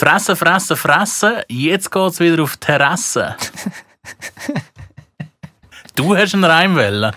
[0.00, 1.42] Fressen, fressen, fressen.
[1.46, 3.36] Jetzt geht es wieder auf die Terrasse.
[5.94, 7.14] du hast einen Reim wollen.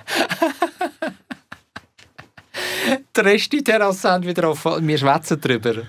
[3.15, 4.65] Der Rest der Terrasse haben wieder auf.
[4.65, 5.83] Wir schwätzen darüber.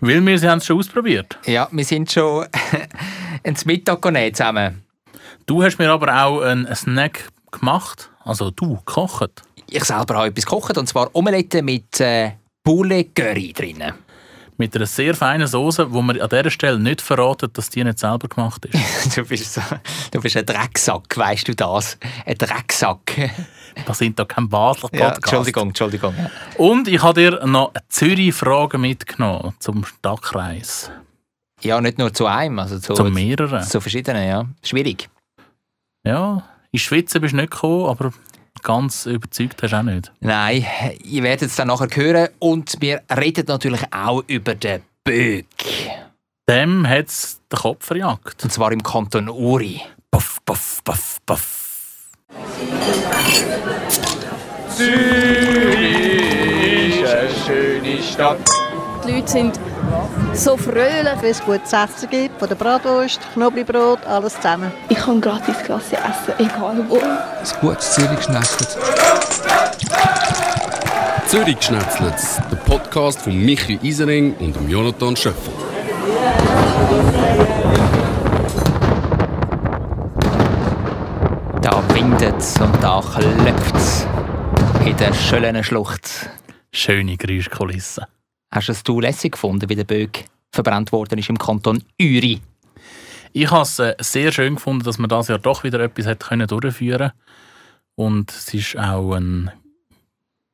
[0.00, 1.38] Weil wir sie haben es schon ausprobiert.
[1.46, 2.46] Ja, wir sind schon
[3.42, 4.84] ins Mittag zusammen.
[5.46, 8.10] Du hast mir aber auch einen Snack gemacht.
[8.24, 9.42] Also du, gekocht.
[9.70, 12.32] Ich selber habe etwas gekocht, und zwar Omelette mit äh,
[12.62, 13.94] Poulet Curry drin.
[14.58, 17.98] Mit einer sehr feinen Soße, wo man an dieser Stelle nicht verraten, dass die nicht
[17.98, 19.16] selber gemacht ist.
[19.16, 19.60] du, bist so,
[20.10, 21.98] du bist ein Drecksack, weißt du das?
[22.24, 23.16] Ein Drecksack.
[23.86, 25.02] Wir sind da kein Basler Podcast.
[25.02, 26.14] Ja, Entschuldigung, Entschuldigung.
[26.16, 26.30] Ja.
[26.56, 30.90] Und ich habe dir noch Zürich-Fragen mitgenommen zum Stadtkreis.
[31.60, 33.62] Ja, nicht nur zu einem, also zu, zu mehreren.
[33.62, 34.46] Zu verschiedenen, ja.
[34.62, 35.10] Schwierig.
[36.04, 38.12] Ja, in Schwitzen bist du nicht gekommen, aber
[38.66, 40.12] ganz überzeugt hast du auch nicht.
[40.18, 40.66] Nein,
[41.04, 45.46] ihr werdet es dann nachher hören und wir reden natürlich auch über den Böck.
[46.48, 48.42] Dem hat es den Kopf verjagt.
[48.42, 49.80] Und zwar im Kanton Uri.
[50.10, 52.10] Puff, puff, puff, puff.
[54.70, 56.10] Zürich
[57.00, 58.50] ist eine schöne Stadt.
[59.06, 59.60] Die Leute sind
[60.36, 64.70] so fröhlich, wenn es gutes Essen gibt, von der Bratwurst, Knoblauchbrot, alles zusammen.
[64.88, 66.98] Ich kann gratis Klasse essen, egal wo.
[66.98, 68.76] Ein gutes Zürich geschnetzelt.
[71.26, 72.14] Zürich geschnetzelt,
[72.50, 75.52] der Podcast von Michi Isering und Jonathan Schöffel.
[81.62, 84.06] Da windet und da klopft
[84.84, 86.30] in der schönen Schlucht.
[86.72, 88.06] Schöne Geräuschkulisse.
[88.50, 92.40] Hast du es du lässig gefunden, wie der Böck verbrannt worden ist im Kanton Uri?
[93.32, 96.20] Ich habe es äh, sehr schön gefunden, dass man das Jahr doch wieder etwas hat
[96.20, 97.12] können durchführen
[97.94, 99.50] Und es war auch ein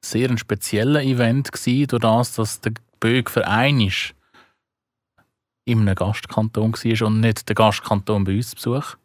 [0.05, 3.45] sehr ein spezieller Event gewesen, durch das, dass der Böck für
[3.81, 4.15] ist
[5.65, 8.97] in einem Gastkanton war und nicht der Gastkanton bei uns zu Besuch.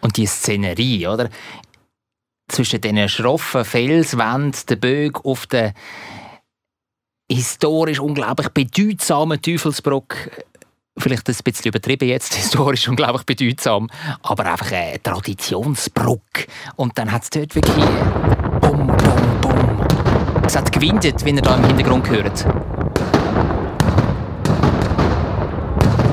[0.00, 1.28] Und die Szenerie, oder?
[2.48, 5.74] Zwischen diesen schroffen Felswänden, der Böck auf der
[7.30, 10.16] historisch unglaublich bedeutsamen Teufelsbruck.
[10.96, 13.88] Vielleicht ein bisschen übertrieben jetzt, historisch unglaublich bedeutsam,
[14.22, 16.46] aber einfach eine Traditionsbruck.
[16.76, 17.84] Und dann hat es dort wirklich
[18.60, 19.86] bum, bum, bum.
[20.46, 22.46] Es hat gewindet, wie ihr da im Hintergrund hört.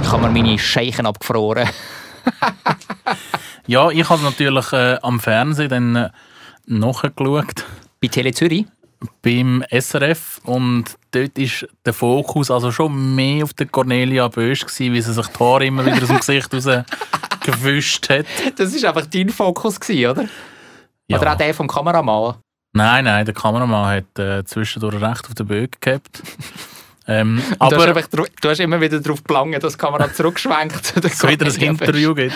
[0.02, 1.70] Ich habe mir meine Scheichen abgefroren.
[3.68, 6.10] ja, ich habe natürlich äh, am Fernsehen dann äh,
[6.66, 7.66] nachgeschaut.
[8.02, 8.66] Bei Tele Zürich?
[9.22, 10.42] Beim SRF.
[10.44, 15.14] Und dort war der Fokus also schon mehr auf der Cornelia Bösch, gewesen, wie sie
[15.14, 18.26] sich die Haare immer wieder aus dem Gesicht rausgewischt hat.
[18.58, 20.30] Das war einfach dein Fokus, gewesen, oder?
[21.08, 21.20] Ja.
[21.20, 22.36] Oder auch der vom Kameramann?
[22.74, 26.22] Nein, nein, der Kameramann hat äh, zwischendurch recht auf den Bögen gehabt.
[27.08, 30.94] Ähm, aber du hast, einfach, du hast, immer wieder darauf gelangt, dass die Kamera zurückschwenkt.
[31.04, 32.34] es wieder ein Interview gibt.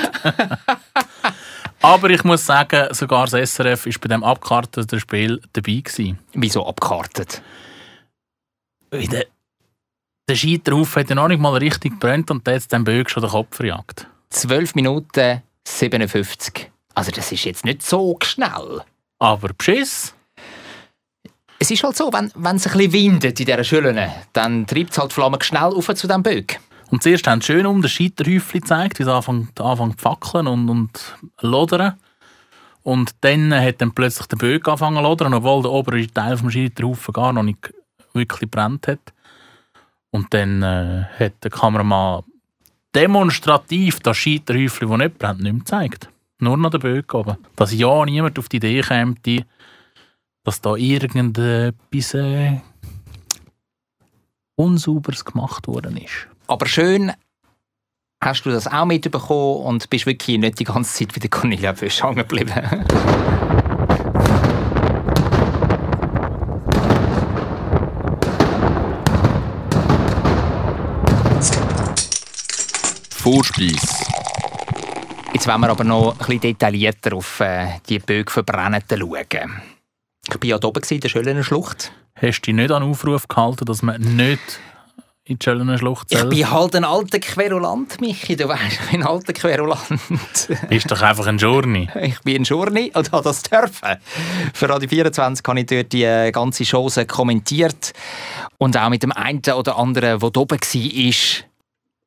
[1.85, 5.81] Aber ich muss sagen, sogar das SRF war bei diesem abgekarteten Spiel dabei.
[5.81, 6.19] Gewesen.
[6.33, 7.41] Wieso abgekartet?
[8.91, 9.25] Der,
[10.27, 13.21] der Scheiterhaufen hat ja noch nicht mal richtig gebrannt und der hat dem Bögen schon
[13.21, 14.07] den Kopf verjagt.
[14.29, 16.71] 12 Minuten 57.
[16.95, 18.81] Also das ist jetzt nicht so schnell.
[19.19, 20.13] Aber beschiss.
[21.59, 24.91] Es ist halt so, wenn, wenn es ein bisschen windet in dieser Schülle, dann treibt
[24.91, 26.59] es halt Flammen schnell auf zu diesem Böck.
[26.91, 30.47] Und zuerst haben sie schön um das Scheiterhäufchen gezeigt, wie es anfängt, anfängt zu fackeln
[30.47, 31.95] und, und lodern.
[32.83, 36.51] Und dann hat dann plötzlich der Böck angefangen zu lodern, obwohl der obere Teil vom
[36.51, 37.73] Scheiterhaufen gar noch nicht
[38.13, 39.13] wirklich brennt hat.
[40.11, 42.23] Und dann äh, hat der Kameramann
[42.93, 46.09] demonstrativ das Scheiterhäufchen, das nicht brennt, nicht mehr gezeigt.
[46.39, 47.37] Nur noch der Böck oben.
[47.55, 49.15] Dass ja niemand auf die Idee käme,
[50.43, 52.61] dass da irgendetwas äh,
[54.55, 56.27] Unsauberes gemacht worden ist.
[56.47, 57.11] Aber schön
[58.23, 61.71] hast du das auch mitbekommen und bist wirklich nicht die ganze Zeit wie der Cornelia
[61.71, 62.53] Bösch hängen geblieben.
[73.09, 74.05] Vorspeis.
[75.33, 79.61] Jetzt wollen wir aber noch ein bisschen detaillierter auf äh, die Bögverbrennten schauen.
[80.27, 81.91] Ich war ja oben in der Schöllner Schlucht.
[82.15, 84.59] Hast du dich nicht an Aufruf gehalten, dass man nicht
[85.25, 86.07] in die Schöllner Schlucht?
[86.11, 88.35] Ich bin halt ein alter Querulant, Michi.
[88.35, 90.47] Du weißt, ich bin ein alter Querulant.
[90.69, 91.89] Bist doch einfach ein Journey.
[92.01, 93.97] Ich bin ein Journey und habe das dürfen.
[94.53, 97.93] Für Radio 24 habe ich dort die äh, ganze Chose kommentiert
[98.59, 101.45] und auch mit dem einen oder anderen, der oben war,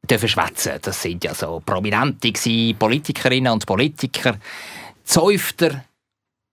[0.09, 0.73] dürfen schwätzen.
[0.81, 2.33] Das sind ja so Prominente,
[2.79, 4.37] Politikerinnen und Politiker,
[5.05, 5.85] Zäufter,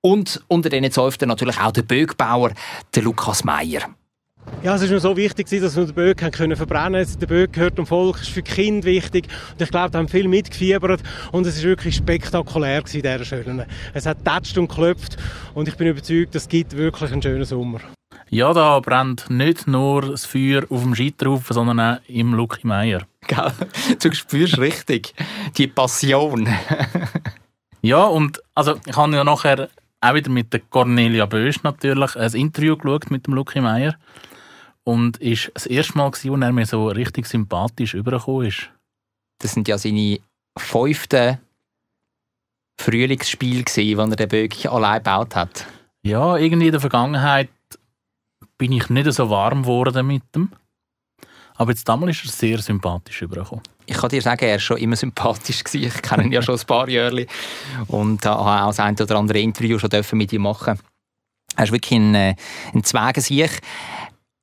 [0.01, 2.51] und unter diesen Zäuften natürlich auch der Bögbauer,
[2.93, 3.89] der Lukas Meier.
[4.63, 7.19] Ja, es ist mir so wichtig, dass wir den Böck können verbrennen können.
[7.19, 9.27] Der Böck gehört dem Volk, ist für die Kinder wichtig.
[9.51, 11.01] Und ich glaube, da haben viele mitgefiebert.
[11.31, 13.65] Und es ist wirklich spektakulär gewesen, dieser Schönen.
[13.93, 15.17] Es hat tätscht und geklopft.
[15.53, 17.79] Und ich bin überzeugt, es gibt wirklich einen schönen Sommer.
[18.29, 23.03] Ja, da brennt nicht nur das Feuer auf dem Scheiterhaufen, sondern auch im Lucky Meier.
[23.27, 23.51] Gell?
[24.01, 25.13] Du spürst richtig
[25.57, 26.47] die Passion.
[27.81, 29.69] ja, und also ich habe ja nachher
[30.01, 33.95] auch wieder mit der Cornelia Bösch natürlich ein Interview geschaut mit dem Lucky Meier.
[34.85, 38.69] Und ist das erste Mal, als er mir so richtig sympathisch übergekommen ist.
[39.39, 40.19] Das sind ja seine
[40.57, 41.39] fünften
[42.79, 45.65] Frühlingsspiele, die er den Böck allein gebaut hat.
[46.03, 47.49] Ja, irgendwie in der Vergangenheit
[48.57, 50.51] bin ich nicht so warm geworden mit ihm.
[51.55, 53.63] Aber jetzt damals ist er sehr sympathisch übergekommen.
[53.85, 55.63] Ich kann dir sagen, er war schon immer sympathisch.
[55.63, 55.87] Gewesen.
[55.87, 57.25] Ich kenne ihn ja schon ein paar Jahre
[57.87, 60.79] und habe auch das ein oder andere Interview schon mit ihm machen
[61.55, 62.35] Er ist wirklich ein, äh,
[62.73, 63.61] ein Zwegensiech.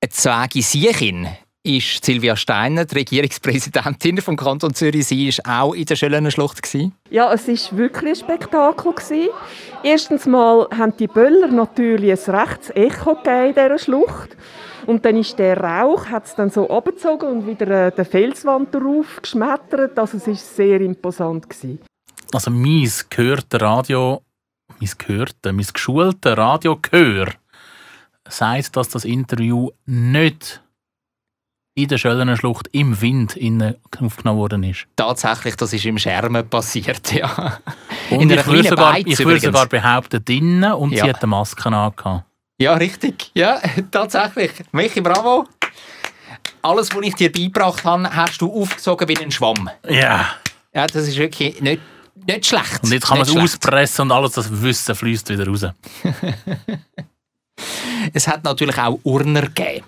[0.03, 1.29] Eine Zwegensiechin
[1.63, 5.07] ist Silvia Steiner, die Regierungspräsidentin vom Kanton Zürich.
[5.07, 6.61] Sie war auch in der Schönen Schlucht.
[7.09, 9.31] Ja, es war wirklich ein Spektakel.
[9.85, 14.37] Erstens mal haben die Böller natürlich ein rechtes Echo in dieser Schlucht.
[14.87, 18.75] Und dann ist der Rauch hat es dann so abgezogen und wieder äh, der Felswand
[18.75, 19.97] darauf geschmettert.
[19.97, 21.49] Also es war sehr imposant.
[21.49, 21.79] Gewesen.
[22.33, 24.23] Also mein gehörte Radio,
[24.81, 27.35] mein gehörte, mein geschulte Radiogehör
[28.29, 30.63] sagt, dass das Interview nicht
[31.75, 33.39] in der Schöllner Schlucht im Wind
[33.99, 34.87] aufgenommen worden ist.
[34.97, 37.59] Tatsächlich, das ist im Schermen passiert, ja.
[38.11, 41.05] Und in ich würde sogar, ich würde sogar behaupten, drinnen und ja.
[41.05, 42.27] sie hat eine Maske angehabt.
[42.59, 43.31] Ja, richtig.
[43.35, 43.61] Ja,
[43.91, 44.53] tatsächlich.
[44.73, 45.47] Michi, bravo.
[46.61, 49.69] Alles, was ich dir beigebracht habe, hast du aufgesogen wie ein Schwamm.
[49.89, 50.37] Ja.
[50.75, 51.83] Ja, das ist wirklich nicht,
[52.27, 52.83] nicht schlecht.
[52.83, 55.67] Und jetzt kann man es auspressen und alles das Wissen fließt wieder raus.
[58.13, 59.85] es hat natürlich auch Urner gegeben.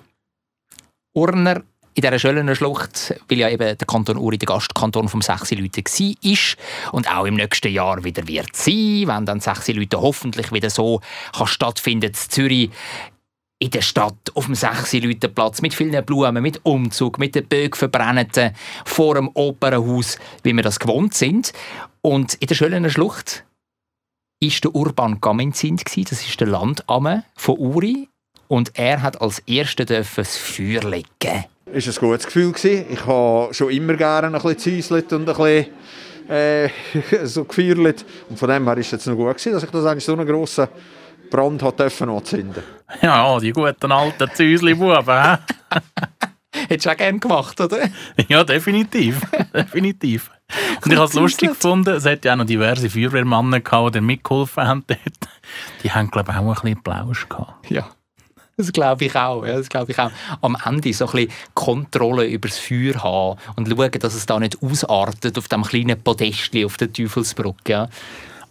[1.15, 1.63] Urner
[1.97, 5.83] in dieser schönen Schlucht, weil ja eben der Kanton Uri der Gastkanton vom Sechsi Leute
[5.83, 10.71] war und auch im nächsten Jahr wieder wird sein, wenn dann Sechsi Leute hoffentlich wieder
[10.71, 11.01] so
[11.33, 12.71] kann stattfinden in Zürich
[13.61, 18.53] in der Stadt auf dem Sechsi-Leute-Platz mit vielen Blumen, mit Umzug, mit den Bögen
[18.85, 21.53] vor dem Opernhaus, wie wir das gewohnt sind.
[22.03, 23.45] Und in der schönen Schlucht
[24.41, 28.09] ist der Urban Gamenzind das ist der Landamme von Uri
[28.49, 31.45] und er hat als erster das Feuer legen
[31.77, 32.53] es war ein gutes Gefühl.
[32.89, 35.67] Ich habe schon immer gerne ein bisschen gezäuselt und ein bisschen
[36.29, 36.69] äh,
[37.25, 38.05] so gefeiert.
[38.29, 40.13] Und von dem her war es jetzt noch gut, gewesen, dass ich das eigentlich so
[40.13, 40.69] einen grossen
[41.31, 42.63] Brand hat dürfen anzünden
[43.03, 45.39] Ja, die guten alten Zäusli-Buben.
[46.69, 47.89] Hättest du auch gerne gemacht, oder?
[48.29, 49.21] Ja, definitiv.
[49.55, 50.31] definitiv.
[50.85, 54.01] Und ich habe es lustig gefunden, es hat ja auch noch diverse Feuerwehrmannen gehabt, die
[54.01, 55.01] mitgeholfen haben dort.
[55.83, 57.71] Die haben, glaube ich, auch ein bisschen Plausch gehabt.
[57.71, 57.89] Ja.
[58.57, 59.45] Das glaube ich auch.
[59.45, 60.13] Ja, das glaube ich auch.
[60.41, 64.39] Am Ende so ein bisschen Kontrolle über das Feuer haben und schauen, dass es da
[64.39, 67.73] nicht ausartet auf dem kleinen Podestli auf der Teufelsbrücke.
[67.73, 67.89] Ja.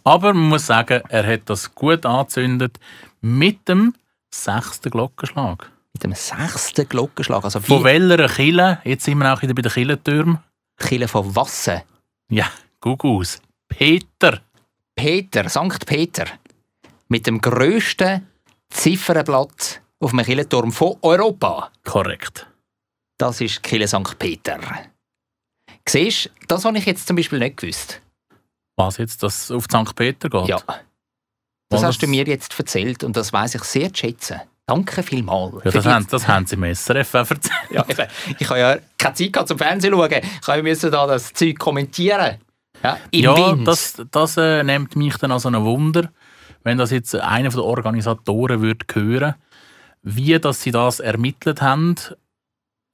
[0.04, 2.78] Aber man muss sagen, er hat das gut angezündet
[3.22, 3.94] mit dem
[4.30, 5.70] sechsten Glockenschlag.
[5.94, 7.44] Mit dem sechsten Glockenschlag?
[7.44, 8.80] Also von welcher Kille?
[8.84, 10.38] Jetzt sind wir auch wieder bei den Killentürmen.
[10.76, 11.84] Kille von Wasser?
[12.28, 12.50] Ja,
[12.80, 13.40] guck aus.
[13.68, 14.40] Peter.
[14.96, 16.26] Peter, Sankt Peter.
[17.08, 18.26] Mit dem grössten
[18.70, 21.70] Ziffernblatt auf dem Kirchenturm von Europa.
[21.84, 22.46] Korrekt.
[23.18, 24.18] Das ist Kille St.
[24.18, 24.58] Peter.
[25.88, 28.00] Siehst du, das habe ich jetzt zum Beispiel nicht gewusst.
[28.76, 29.94] Was jetzt, dass es auf St.
[29.94, 30.48] Peter geht?
[30.48, 30.60] Ja.
[31.68, 34.40] Das hast du mir jetzt erzählt und das weiß ich sehr zu schätzen.
[34.66, 35.62] Danke vielmals.
[35.64, 37.52] Ja, das, haben, das haben sie im SRF erzählt.
[37.70, 37.84] ja,
[38.38, 40.10] ich habe ja keine Zeit gehabt zum Fernsehen schauen.
[40.56, 42.38] Ich musste da das Zeug kommentieren.
[42.82, 43.68] Ja, ja Wind.
[43.68, 46.10] das, das äh, nimmt mich dann also ein Wunder,
[46.62, 49.34] wenn das jetzt einer der Organisatoren würde hören
[50.04, 51.94] wie dass sie das ermittelt haben,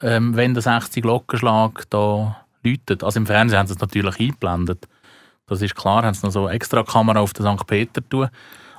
[0.01, 3.03] ähm, wenn der 60 Glockenschlag da läutet.
[3.05, 4.89] Also im Fernsehen haben sie es natürlich eingeblendet.
[5.47, 7.67] Das ist klar, haben sie noch so extra Kamera auf den St.
[7.67, 8.29] Peter tun.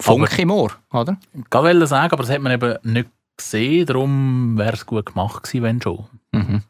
[0.01, 1.17] Funke im Ohr, oder?
[1.33, 3.85] Ich wollte sagen, aber das hat man eben nicht gesehen.
[3.85, 6.05] Darum wäre es gut gemacht gewesen, wenn schon.
[6.31, 6.63] Mhm.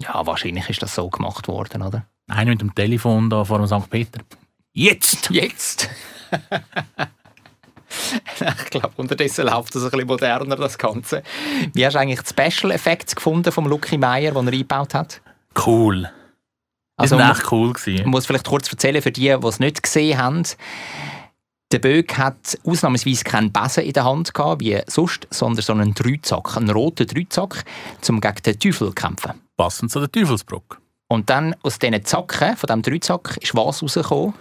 [0.00, 2.04] Ja, wahrscheinlich ist das so gemacht worden, oder?
[2.28, 3.90] Einer mit dem Telefon da vor dem St.
[3.90, 4.20] Peter.
[4.72, 5.30] Jetzt!
[5.30, 5.88] Jetzt!
[8.40, 11.22] ich glaube, unterdessen läuft das ein bisschen moderner, das Ganze.
[11.72, 15.20] Wie hast du eigentlich die Special Effects gefunden vom Lucky Meyer, den er eingebaut hat?
[15.66, 16.10] Cool.
[16.96, 17.72] Also, das war echt cool.
[17.86, 20.42] Ich muss vielleicht kurz erzählen für die, die es nicht gesehen haben.
[21.70, 25.92] Der Böck hat ausnahmsweise keinen Besen in der Hand gehabt, wie sonst, sondern so einen
[25.92, 27.64] Dreizack, einen roten Dreizack,
[28.08, 29.32] um gegen den Teufel zu kämpfen.
[29.56, 30.78] Passend zu der Teufelsbrücke.
[31.08, 34.34] Und dann aus diesen Zacken, von diesem Dreizack, ist was rausgekommen?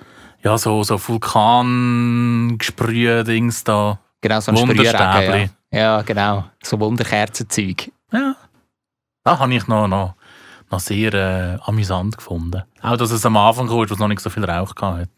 [0.44, 4.00] ja, so, so Vulkangesprühe-Dings da.
[4.22, 5.50] Genau, so ein Sprühregen, ja.
[5.72, 6.46] ja, genau.
[6.64, 7.92] So Wunderkerzenzeug.
[8.12, 8.36] Ja.
[9.24, 10.16] Das habe ich noch, noch,
[10.72, 12.64] noch sehr äh, amüsant gefunden.
[12.82, 15.10] Auch, dass es am Anfang kam, wo es noch nicht so viel Rauch hatte.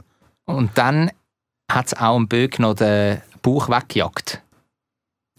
[0.45, 1.11] Und dann
[1.69, 4.41] hat es auch am Böck noch den Bauch weggejagt.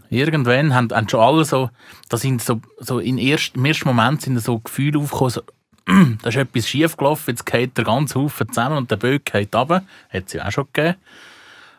[0.09, 1.71] Irgendwann haben, haben schon alle so,
[2.09, 5.43] da sind so, so in erst, im ersten Moment sind so Gefühle aufgekommen, so,
[6.23, 9.55] da ist etwas schief gelaufen, jetzt geht der ganze Haufen zusammen und der Böck geht
[9.55, 9.85] runter.
[10.09, 10.97] Hat es ja auch schon gegeben.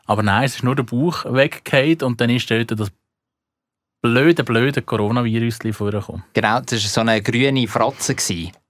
[0.06, 2.92] Aber nein, es ist nur der Bauch weggefallen und dann ist dort das
[4.02, 6.24] blöde, blöde Coronavirus vorgekommen.
[6.34, 8.16] Genau, das war so eine grüne Fratze.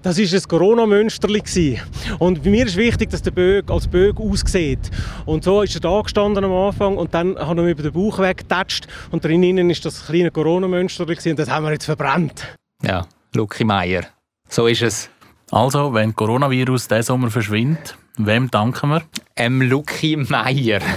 [0.01, 1.39] Das war ein Corona-Münsterli.
[1.39, 1.81] gewesen.
[2.19, 4.91] Und bei mir ist wichtig, dass der Böck als Böck aussieht.
[5.25, 8.19] Und so ist er da gestanden am Anfang und dann haben wir über den Bauch
[8.19, 12.45] weggetatscht und drinnen ist das kleine Corona-Münsterli gewesen und das haben wir jetzt verbrannt.
[12.83, 14.03] Ja, Lucky Meier.
[14.49, 15.09] So ist es.
[15.51, 19.03] Also, wenn Coronavirus diesen Sommer verschwindet, wem danken wir?
[19.35, 20.81] Ähm, Lucky Meier.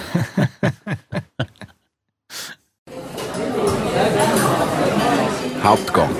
[5.64, 6.11] Hauptgang.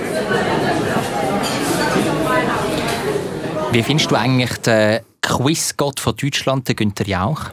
[3.71, 7.51] Wie findest du eigentlich den Quizgott von Deutschland, den Günther Jauch?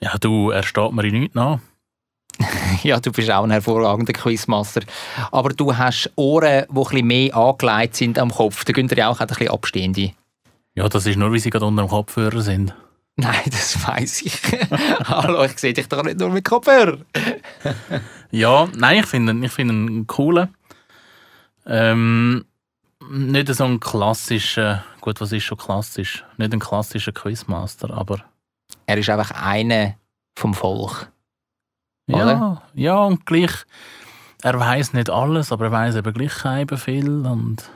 [0.00, 1.58] Ja, du, er steht mir in nichts nach.
[2.82, 4.82] Ja, du bist auch ein hervorragender Quizmaster.
[5.30, 8.64] Aber du hast Ohren, die ein bisschen mehr angelegt sind am Kopf.
[8.64, 10.12] Der Günther Jauch hat ein bisschen abstehende.
[10.76, 12.74] Ja, das ist nur, wie sie gerade unter dem Kopfhörer sind.
[13.16, 14.40] Nein, das weiß ich.
[15.04, 16.98] Hallo, ich sehe dich doch nicht nur mit Kopfhörer.
[18.30, 20.48] Ja, nein, ich finde ihn, ich finde ihn cool.
[21.68, 22.44] Ähm,
[23.10, 26.24] nicht so ein klassischer, gut, was ist schon klassisch?
[26.36, 28.24] Nicht ein klassischer Quizmaster, aber
[28.86, 29.94] Er ist einfach einer
[30.36, 31.10] vom Volk.
[32.06, 32.62] ja, Oder?
[32.74, 33.52] ja und gleich,
[34.42, 37.70] er weiß nicht alles, aber er weiß eben gleich eben viel und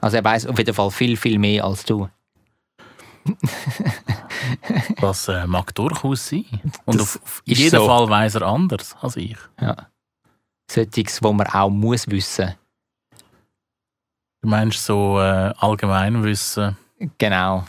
[0.00, 2.08] Also er weiß auf jeden Fall viel, viel mehr als du.
[5.00, 6.44] das äh, mag durchaus sein.
[6.84, 7.86] Und Das auf, jeden so.
[7.86, 9.36] Fall weiß er anders als ich.
[9.60, 9.88] Ja.
[10.70, 12.54] Solches, wo man auch muss wissen.
[14.46, 16.76] Du meinst so äh, Allgemeinwissen?
[17.18, 17.64] Genau.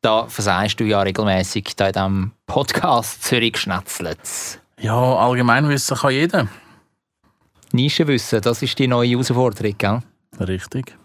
[0.00, 4.58] Da versagst du ja regelmäßig da in diesem Podcast Zürich schnetzelt.
[4.80, 6.48] Ja, Allgemeinwissen kann jeder.
[7.72, 10.00] Nischenwissen, das ist die neue Herausforderung, gell?
[10.40, 10.96] Richtig.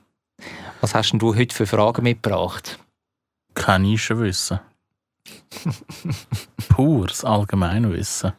[0.80, 2.80] Was hast denn du heute für Fragen mitgebracht?
[3.54, 4.62] Kein Nischenwissen.
[6.70, 8.32] Pures Allgemeinwissen.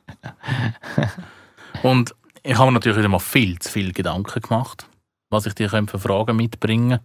[1.83, 4.88] Und ich habe mir natürlich wieder mal viel zu viel Gedanken gemacht,
[5.30, 7.00] was ich dir für Fragen mitbringen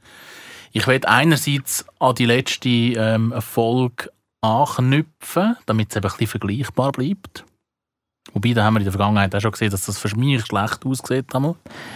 [0.72, 4.12] Ich werde einerseits an die letzte ähm, Folge
[4.42, 7.46] anknüpfen, damit es eben ein bisschen vergleichbar bleibt.
[8.34, 10.86] Wobei, da haben wir in der Vergangenheit auch schon gesehen, dass das für mich schlecht
[10.86, 11.36] aussieht.
[11.36, 11.56] Einmal.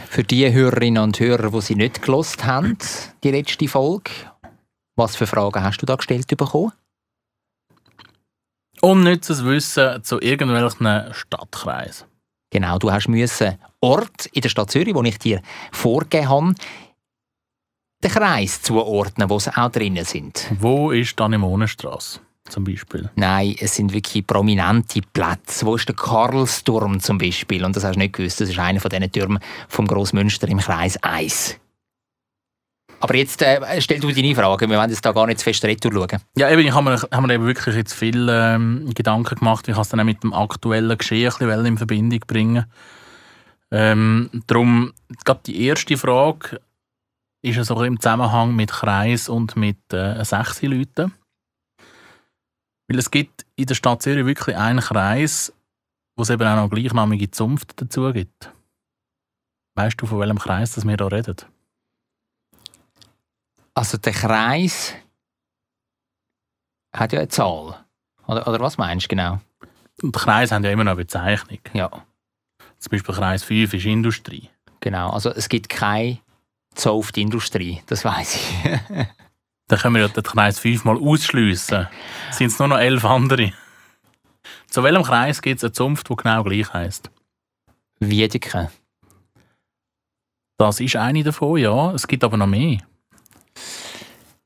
[0.10, 2.78] Für die Hörerinnen und Hörer, die sie nicht gelost haben,
[3.24, 4.12] die letzte Folge,
[4.96, 6.74] was für Fragen hast du da gestellt bekommen?
[8.82, 12.08] Unnützes Wissen zu irgendwelchen Stadtkreisen.
[12.50, 16.54] Genau, du hast müssen Ort in der Stadt Zürich, wo ich dir vorgegeben habe,
[18.04, 20.48] den Kreis zuordnen, wo sie auch drinnen sind.
[20.60, 23.10] Wo ist die Anemonenstrasse zum Beispiel?
[23.16, 25.66] Nein, es sind wirklich prominente Plätze.
[25.66, 27.66] Wo ist der Karlsturm zum Beispiel?
[27.66, 30.60] Und das hast du nicht gewusst, das ist einer von diesen Türmen vom Grossmünster im
[30.60, 31.60] Kreis 1.
[33.00, 35.64] Aber jetzt äh, stell du deine Frage, wir wollen jetzt da gar nicht zu fest
[35.64, 36.22] retour schauen.
[36.36, 39.68] Ja, eben, ich habe mir, habe mir wirklich jetzt viel ähm, Gedanken gemacht.
[39.68, 42.66] Ich kann es dann auch mit dem aktuellen Geschehen in Verbindung bringen.
[43.72, 44.94] Ähm, darum,
[45.26, 46.60] gerade die erste Frage
[47.44, 51.14] ist ja so ein bisschen im Zusammenhang mit Kreis und mit äh, sechs Leuten.
[52.88, 55.54] Weil es gibt in der Stadt Zürich wirklich einen Kreis,
[56.16, 58.52] wo es eben auch noch gleichnamige Zunft dazu gibt.
[59.76, 61.36] Weißt du, von welchem Kreis das wir hier reden?
[63.78, 64.96] Also der Kreis
[66.96, 67.86] hat ja eine Zahl.
[68.26, 69.40] Oder, oder was meinst du genau?
[70.02, 71.60] Und die Kreise haben ja immer noch eine Bezeichnung.
[71.74, 71.92] Ja,
[72.80, 74.50] Zum Beispiel Kreis 5 ist Industrie.
[74.80, 75.12] genau.
[75.12, 76.18] Also es gibt keine
[76.74, 78.64] Zoft-Industrie, das weiß ich.
[79.68, 81.88] Dann können wir ja den Kreis 5 mal ausschliessen.
[82.32, 83.54] Sind es nur noch elf andere?
[84.72, 87.12] Zu welchem Kreis gibt es eine Zunft, die genau gleich heisst?
[88.00, 88.72] Wiedeke.
[90.58, 91.92] Das ist eine davon, ja.
[91.92, 92.80] Es gibt aber noch mehr.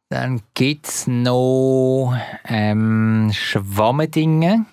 [0.09, 2.13] Dann gibt es noch
[2.45, 4.65] ähm, Schwammendingen.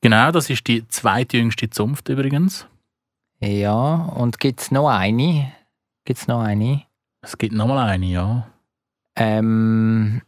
[0.00, 2.66] Genau, das ist die zweitjüngste Zunft übrigens.
[3.40, 5.52] Ja, und gibt es noch eine?
[6.04, 6.82] Gibt's noch eine?
[7.22, 8.46] Es gibt noch mal eine, ja.
[9.16, 10.22] Ähm,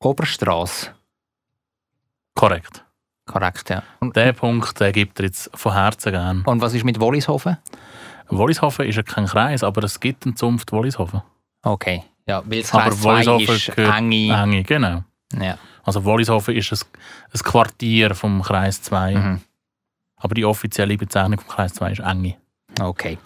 [0.00, 0.90] Oberstrasse.
[2.34, 2.84] Korrekt.
[3.26, 3.82] Korrekt, ja.
[4.00, 6.42] Und, Den Punkt den gibt er jetzt von Herzen gern.
[6.44, 7.58] und was ist mit Wollishofen?
[8.28, 11.22] Wollishofen ist ja kein Kreis, aber es gibt eine Zunft Wollishofen.
[11.62, 12.02] Okay.
[12.26, 14.42] Ja, weil es Aber Kreis 2 Wollishofen ist enge.
[14.42, 15.04] Enge, genau.
[15.40, 15.58] Ja.
[15.82, 16.78] Also Wollishofen ist ein,
[17.32, 19.14] ein Quartier vom Kreis 2.
[19.14, 19.40] Mhm.
[20.16, 22.36] Aber die offizielle Bezeichnung vom Kreis 2 ist Enge.
[22.80, 23.18] Okay.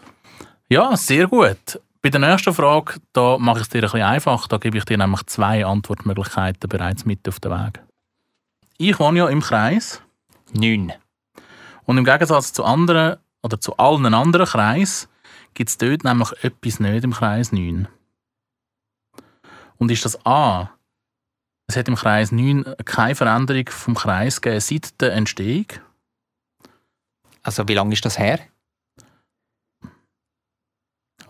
[0.68, 1.80] Ja, sehr gut.
[2.00, 4.48] Bei der nächsten Frage, da mache ich es dir ein bisschen einfach.
[4.48, 7.80] Da gebe ich dir nämlich zwei Antwortmöglichkeiten bereits mit auf den Weg.
[8.78, 10.00] Ich wohne ja im Kreis.
[10.52, 10.92] Neun.
[11.84, 15.08] Und im Gegensatz zu anderen oder zu allen anderen Kreisen
[15.54, 17.88] gibt es dort nämlich etwas nicht im Kreis 9.
[19.78, 20.70] Und ist das A?
[21.68, 25.66] Es hat im Kreis 9 keine Veränderung vom Kreis gegeben seit der Entstehung.
[27.42, 28.40] Also wie lange ist das her?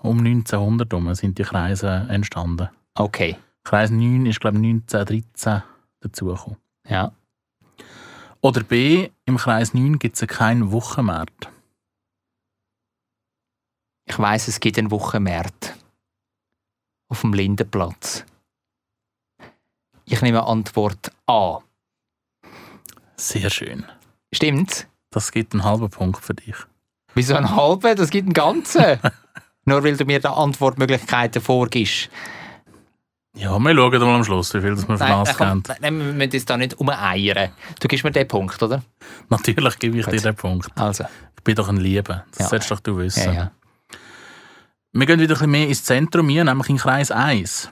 [0.03, 2.69] Um 1900 herum sind die Kreise entstanden.
[2.95, 3.37] Okay.
[3.65, 5.63] Kreis 9 ist, glaube ich, 1913
[6.01, 6.59] dazugekommen.
[6.89, 7.13] Ja.
[8.41, 11.51] Oder B, im Kreis 9 gibt es keinen Wochenmarkt.
[14.09, 15.77] Ich weiß, es gibt einen Wochenmarkt.
[17.09, 18.25] Auf dem Lindenplatz.
[20.09, 21.59] Ich nehme Antwort A.
[23.17, 23.85] Sehr schön.
[24.33, 24.87] Stimmt's?
[25.11, 26.55] Das gibt einen halben Punkt für dich.
[27.15, 27.97] Wieso einen halben?
[27.97, 28.99] Das gibt einen ganzen.
[29.65, 32.09] Nur weil du mir da Antwortmöglichkeiten vorgibst.
[33.37, 35.77] Ja, wir schauen mal am Schluss, wie viel das wir das komm, kennen.
[35.81, 37.51] nein, wir müssen uns da nicht umeiern.
[37.81, 38.83] Du gibst mir den Punkt, oder?
[39.29, 40.25] Natürlich gebe ich dir Gut.
[40.25, 40.71] den Punkt.
[40.79, 41.05] Also.
[41.37, 42.25] Ich bin doch ein Liebe.
[42.31, 42.49] Das Ja.
[42.49, 43.25] solltest doch du wissen.
[43.25, 43.51] Ja, ja.
[44.93, 47.71] Wir gehen wieder ein bisschen mehr ins Zentrum hier, nämlich in Kreis 1.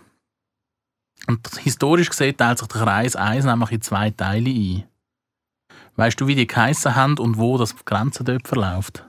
[1.27, 4.85] Und historisch gesehen teilt sich der Kreis 1 nämlich in zwei Teile ein.
[5.97, 9.05] Weißt du, wie die geheissen haben und wo das die Grenze dort verläuft?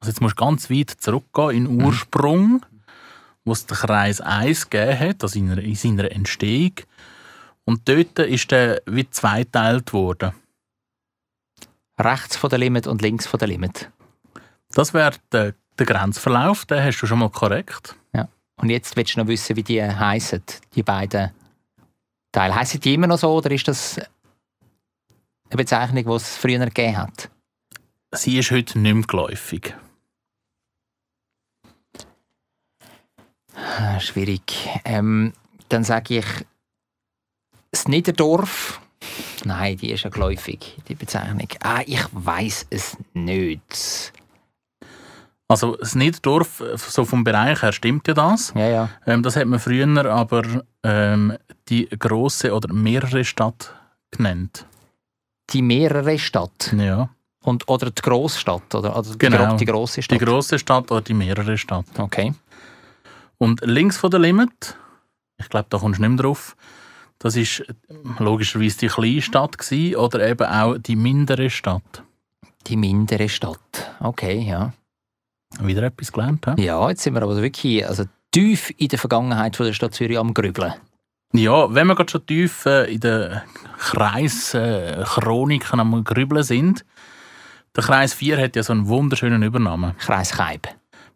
[0.00, 2.64] Also jetzt musst du ganz weit zurückgehen in den Ursprung,
[3.44, 6.72] wo es den Kreis 1 gegeben hat, also in seiner, in seiner Entstehung.
[7.64, 10.32] Und dort ist der wie zweiteilt worden.
[11.98, 13.90] Rechts von der Limit und links von der Limit.
[14.72, 17.94] Das wäre der, der Grenzverlauf, den hast du schon mal korrekt.
[18.14, 18.28] Ja.
[18.60, 20.42] Und jetzt willst du noch wissen, wie die heißen,
[20.74, 21.30] die beiden
[22.30, 22.54] Teile.
[22.54, 27.30] Heißen die immer noch so oder ist das eine Bezeichnung, die es früher gegeben hat?
[28.12, 29.74] Sie ist heute nicht mehr geläufig.
[33.54, 34.68] Ah, Schwierig.
[34.84, 35.32] Ähm,
[35.68, 36.26] dann sage ich
[37.70, 38.80] das Niederdorf.
[39.44, 41.48] Nein, die ist ja geläufig, die Bezeichnung.
[41.60, 44.12] Ah, ich weiß es nicht.
[45.50, 48.52] Also das Niederdorf, so vom Bereich her stimmt ja das.
[48.54, 48.88] Ja, ja.
[49.06, 50.42] Ähm, das hat man früher aber
[50.84, 51.36] ähm,
[51.68, 53.74] die große oder mehrere Stadt
[54.12, 54.64] genannt.
[55.50, 56.72] Die mehrere Stadt.
[56.78, 57.08] Ja,
[57.42, 58.96] Und, oder die Großstadt, oder?
[58.96, 59.48] oder die, Genau.
[59.48, 60.20] gro- die große die Stadt.
[60.20, 61.86] große Stadt oder die mehrere Stadt.
[61.98, 62.32] okay.
[63.38, 64.76] Und links von der Limit,
[65.38, 66.54] ich glaube, da kommst du nicht mehr drauf,
[67.18, 67.64] das ist
[68.18, 72.04] logischerweise die kleine Stadt gewesen, oder eben auch die mindere Stadt.
[72.68, 73.96] Die mindere Stadt.
[73.98, 74.72] Okay, ja.
[75.58, 76.54] Wieder etwas gelernt, hä?
[76.62, 80.18] Ja, jetzt sind wir aber wirklich also, tief in der Vergangenheit von der Stadt Zürich
[80.18, 80.74] am Grübeln.
[81.32, 83.40] Ja, wenn wir gerade schon tief äh, in den
[83.78, 86.84] Kreischroniken äh, Chroniken am Grübeln sind,
[87.76, 89.96] der Kreis 4 hat ja so einen wunderschönen Übernamen.
[89.98, 90.68] Kreis Kaib.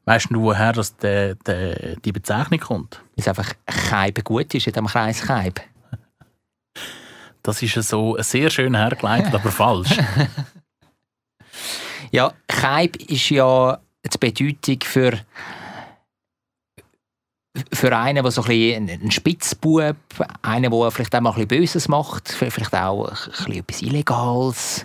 [0.04, 3.02] Weißt du, woher das der, der, die Bezeichnung kommt?
[3.16, 5.60] Weil es einfach Kaib gut ist in dem Kreis Kaib.
[7.42, 9.98] Das ist so sehr schön hergeleitet, aber falsch.
[12.10, 13.80] Ja, Kaib ist ja
[14.12, 15.20] die Bedeutung für
[17.72, 19.96] für einen, der so ein, bisschen ein Spitzbub,
[20.42, 24.84] einen, der vielleicht auch mal ein bisschen Böses macht, vielleicht auch etwas Illegales.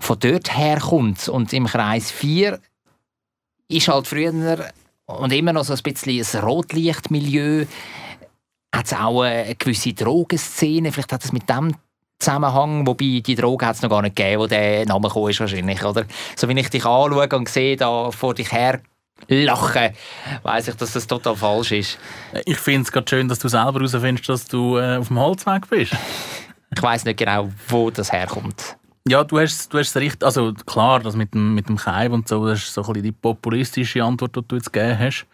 [0.00, 2.60] Von dort her kommt Und im Kreis 4
[3.68, 4.70] ist halt früher
[5.06, 7.66] und immer noch so ein bisschen ein Rotlichtmilieu.
[8.74, 11.74] Hat es auch eine gewisse Drogenszene, vielleicht hat es mit dem
[12.18, 15.40] Zusammenhang, wobei die Droge hat es noch gar nicht gegeben, wo der Name gekommen ist
[15.40, 16.04] wahrscheinlich, oder?
[16.36, 18.80] So wie ich dich anschaue und sehe, da vor dich her
[19.28, 19.90] lachen,
[20.42, 21.98] weiß ich, dass das total falsch ist.
[22.44, 25.68] Ich finde es gerade schön, dass du selber herausfindest, dass du äh, auf dem Holzweg
[25.68, 25.96] bist.
[26.70, 28.76] Ich weiß nicht genau, wo das herkommt.
[29.08, 30.22] Ja, du hast, du hast es richtig.
[30.22, 33.04] Also klar, das mit dem, mit dem Keib und so, das ist so ein bisschen
[33.04, 35.26] die populistische Antwort, die du jetzt gegeben hast.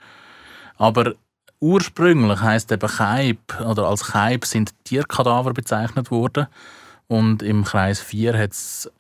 [0.76, 1.14] Aber
[1.60, 6.46] ursprünglich heisst eben Keib, oder als Keib sind Tierkadaver bezeichnet worden.
[7.06, 8.90] Und im Kreis 4 hat es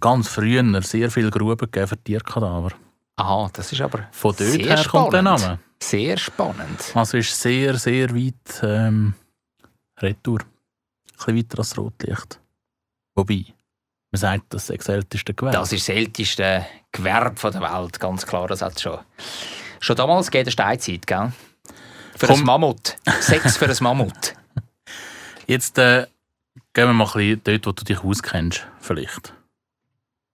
[0.00, 2.70] ganz früher sehr viele Gruben gegeben für Tierkadaver.
[3.16, 5.42] Aha, das ist aber Von dort her kommt der spannend.
[5.42, 5.58] Name.
[5.82, 6.92] Sehr spannend.
[6.94, 9.14] Also ist sehr, sehr weit ähm,
[10.00, 10.40] retour.
[10.40, 12.40] Ein bisschen weiter als Rotlicht.
[13.16, 13.44] Wobei,
[14.12, 15.56] man sagt, das ist das älteste Gewerbe.
[15.58, 18.46] Das ist das älteste Gewerbe der Welt, ganz klar.
[18.46, 18.98] Das hat schon.
[19.80, 21.32] Schon damals geht der Steinzeit, gell?
[22.18, 22.40] Für Komm.
[22.40, 22.96] ein Mammut.
[23.20, 24.34] Sex für ein Mammut.
[25.46, 26.06] Jetzt äh,
[26.72, 29.32] gehen wir mal ein bisschen dort, wo du dich auskennst, vielleicht.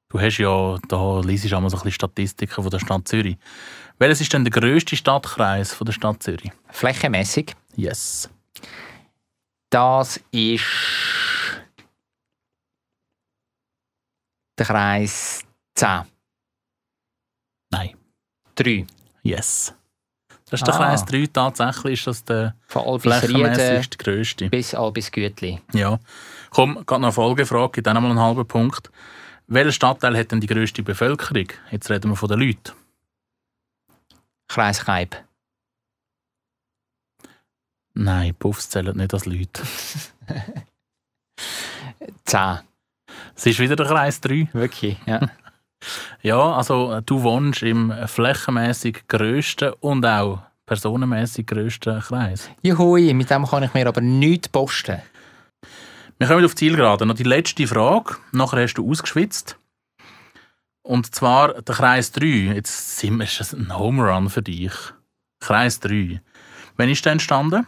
[0.08, 3.36] Du hast ja, da liest du einmal so ein bisschen Statistiken von der Stadt Zürich.
[3.98, 6.50] Welches ist denn der grösste Stadtkreis von der Stadt Zürich?
[6.70, 7.54] Flächenmäßig.
[7.76, 8.30] Yes.
[9.68, 10.64] Das ist
[14.56, 15.42] der Kreis
[15.74, 16.02] 10.
[17.70, 17.94] Nein.
[18.54, 18.86] Drei.
[19.22, 19.74] Yes.
[20.60, 20.88] Das ist der Ah.
[20.88, 24.48] Kreis 3 tatsächlich, ist das der flächenmäßig grösste.
[24.48, 25.60] bis Albisgütli.
[25.72, 25.98] Ja.
[26.50, 28.90] Komm, gerade noch eine Folgefrage, gibt auch noch mal einen halben Punkt.
[29.46, 31.48] Welcher Stadtteil hat denn die grösste Bevölkerung?
[31.70, 32.72] Jetzt reden wir von den Leuten.
[34.48, 35.16] Kreis Kaib.
[37.94, 39.62] Nein, Puffs zählen nicht als Leute.
[42.24, 42.58] Zehn.
[43.36, 44.48] Es ist wieder der Kreis 3.
[44.52, 45.20] Wirklich, ja.
[46.22, 52.50] Ja, also äh, du wohnst im flächenmäßig grössten und auch personenmäßig grössten Kreis.
[52.62, 55.02] Juhui, mit dem kann ich mir aber nichts posten.
[56.18, 57.06] Wir kommen auf die Zielgerade.
[57.06, 58.16] Noch die letzte Frage.
[58.32, 59.58] Nachher hast du ausgeschwitzt.
[60.82, 62.54] Und zwar der Kreis 3.
[62.54, 64.72] Jetzt sind wir, ist das ein Home Run für dich.
[65.40, 66.20] Kreis 3.
[66.76, 67.66] Wann ist der entstanden?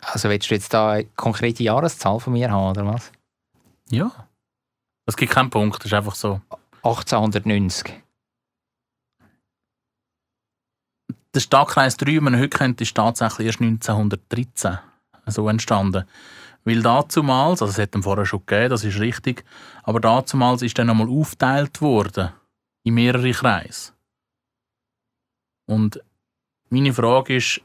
[0.00, 3.12] Also willst du jetzt da eine konkrete Jahreszahl von mir haben, oder was?
[3.88, 4.10] Ja.
[5.06, 6.40] Es gibt keinen Punkt, das ist einfach so.
[6.82, 8.02] 1890.
[11.34, 14.78] Der Stadtkreis 3, den man heute kennt, ist tatsächlich erst 1913
[15.26, 16.04] so entstanden.
[16.64, 19.44] Weil dazumals, also es hat ihn vorher schon gegeben, das ist richtig,
[19.82, 22.32] aber dazumals ist dann nochmal aufgeteilt worden
[22.84, 23.92] in mehrere Kreise.
[25.66, 26.00] Und
[26.68, 27.60] meine Frage ist,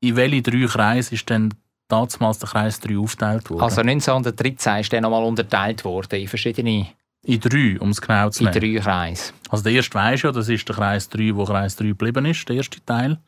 [0.00, 1.54] in welche drei Kreise ist denn
[1.88, 3.62] damals der Kreis 3 aufgeteilt worden?
[3.62, 6.88] Also 1913 ist dann nochmal unterteilt worden in verschiedene,
[7.22, 8.74] in drei, um es genau zu in nehmen.
[8.76, 9.32] drei Kreise.
[9.48, 12.48] Also der erste weisst ja, das ist der Kreis 3, wo Kreis 3 geblieben ist,
[12.48, 13.18] der erste Teil.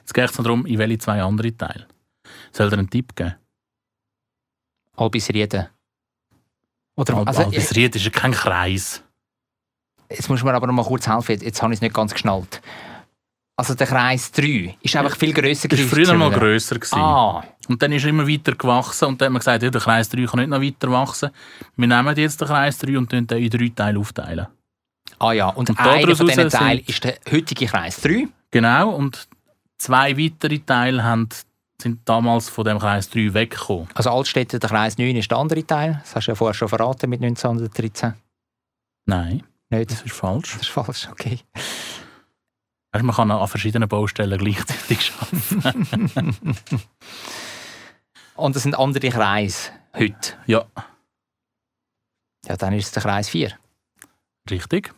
[0.00, 1.86] Jetzt geht es noch darum, in welche zwei andere Teile.
[2.52, 3.34] Soll dir einen Tipp geben?
[4.96, 5.68] Albisrieden.
[6.96, 9.02] Oder, Al- also, Albisried ist ja kein Kreis.
[10.10, 12.60] Jetzt muss mir aber noch mal kurz helfen, jetzt, habe ich es nicht ganz geschnallt.
[13.56, 15.88] Also der Kreis 3 ist einfach viel grösser gewesen.
[15.88, 16.74] früher mal grösser.
[16.76, 16.98] gewesen.
[16.98, 19.80] Ah, Und dann ist er immer weiter gewachsen und dann hat man gesagt, ja, der
[19.80, 21.30] Kreis 3 kann nicht noch weiter wachsen.
[21.76, 24.46] Wir nehmen jetzt den Kreis 3 und tun den in drei Teile aufteilen.
[25.18, 28.26] ah ja, und, Und einer von diesen Teilen ist der heutige Kreis 3.
[28.50, 29.28] Genau, und
[29.78, 31.28] zwei weitere Teile haben,
[31.80, 33.88] sind damals von dem Kreis 3 weggekommen.
[33.94, 36.00] Also Altstädte, der Kreis 9 ist der andere Teil.
[36.02, 38.14] Das hast du ja vorher schon verraten mit 1913.
[39.06, 39.90] Nein, Nicht?
[39.90, 40.52] das ist falsch.
[40.52, 41.40] Das ist falsch, okay.
[42.92, 46.36] Weißt, man kann an verschiedenen Baustellen gleichzeitig arbeiten.
[48.34, 50.38] Und das sind andere Kreise heute.
[50.46, 50.66] ja,
[52.46, 53.56] Ja, dann ist es der Kreis 4.
[54.50, 54.92] richtig.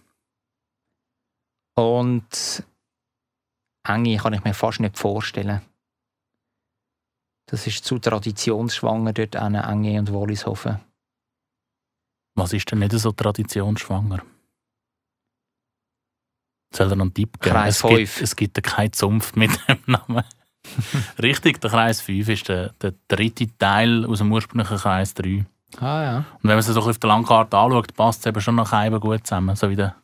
[1.75, 2.65] Und
[3.87, 5.61] Enge kann ich mir fast nicht vorstellen.
[7.47, 10.81] Das ist zu traditionsschwanger dort an Enge und Wollishofen.
[12.37, 14.23] Was ist denn nicht so traditionsschwanger?
[16.73, 17.55] Soll er noch einen Tipp geben?
[17.55, 18.21] Kreis es, gibt, fünf.
[18.23, 20.25] es gibt ja keinen Zunft mit dem Namen.
[21.23, 25.45] Richtig, der Kreis 5 ist der, der dritte Teil aus dem ursprünglichen Kreis 3.
[25.75, 26.25] Und Ah ja.
[26.43, 29.27] wenn man sich so auf der Landkarte anschaut, passt es eben schon nach eben gut
[29.27, 29.57] zusammen.
[29.57, 29.97] So wie der,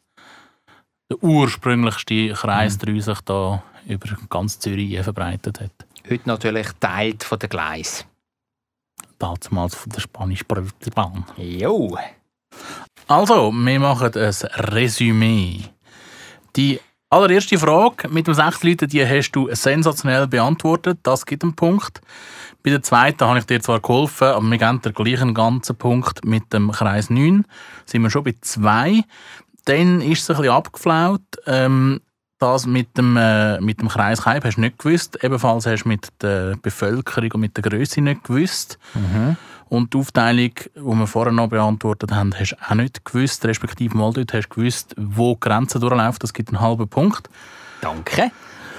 [1.08, 5.70] der ursprünglichste Kreis 3 sich da über ganz Zürich verbreitet hat.
[6.08, 8.04] Heute natürlich teilt von der Gleis.
[9.18, 10.46] Damals von der spanischen
[10.94, 11.24] Bahn.
[11.36, 11.96] Jo.
[13.06, 14.34] Also, wir machen ein
[14.72, 15.60] Resümee.
[16.56, 21.00] Die allererste Frage mit dem sechs Leuten, die hast du sensationell beantwortet.
[21.02, 22.00] Das gibt einen Punkt.
[22.62, 26.24] Bei der zweiten habe ich dir zwar geholfen, aber wir geben den gleichen ganzen Punkt
[26.24, 27.44] mit dem Kreis 9.
[27.84, 29.02] Sind wir schon bei zwei.
[29.64, 31.22] Dann ist es ein bisschen abgeflaut.
[31.46, 32.00] Ähm,
[32.38, 35.22] das mit dem, äh, mit dem Kreis Kaib hast du nicht gewusst.
[35.22, 38.78] Ebenfalls hast du mit der Bevölkerung und mit der Größe nicht gewusst.
[39.70, 43.96] Und die Aufteilung, die wir vorher noch beantwortet haben, hast du auch nicht gewusst, respektive
[43.96, 46.24] mal dort hast du gewusst, wo die Grenze durchläuft.
[46.24, 47.30] Das gibt einen halben Punkt.
[47.80, 48.32] Danke.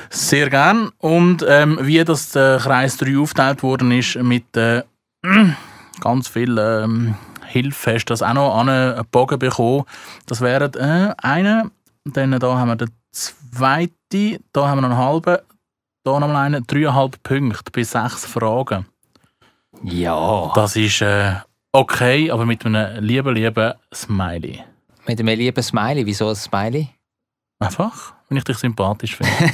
[0.10, 0.92] Sehr gern.
[0.98, 4.84] Und ähm, wie das der Kreis 3 aufgeteilt worden ist, mit äh,
[6.02, 9.86] ganz viel ähm, Hilfe hast du das auch noch an einen Bogen bekommen.
[10.26, 11.72] Das wären äh, eine,
[12.04, 15.38] dann da haben wir den zweiten, da haben wir noch einen halben,
[16.04, 18.88] da noch mal einen, dreieinhalb Punkte bei sechs Fragen.
[19.84, 20.52] Ja.
[20.56, 21.36] Das ist äh,
[21.72, 24.64] okay, aber mit einem lieben, lieben Smiley.
[25.08, 26.06] Mit einem lieben Smiley.
[26.06, 26.90] Wieso ein Smiley?
[27.60, 29.32] Einfach, wenn ich dich sympathisch finde.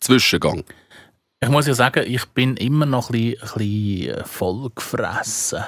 [0.00, 0.64] Zwischengang.
[1.40, 5.64] Ich muss ja sagen, ich bin immer noch ein bisschen, ein bisschen vollgefressen.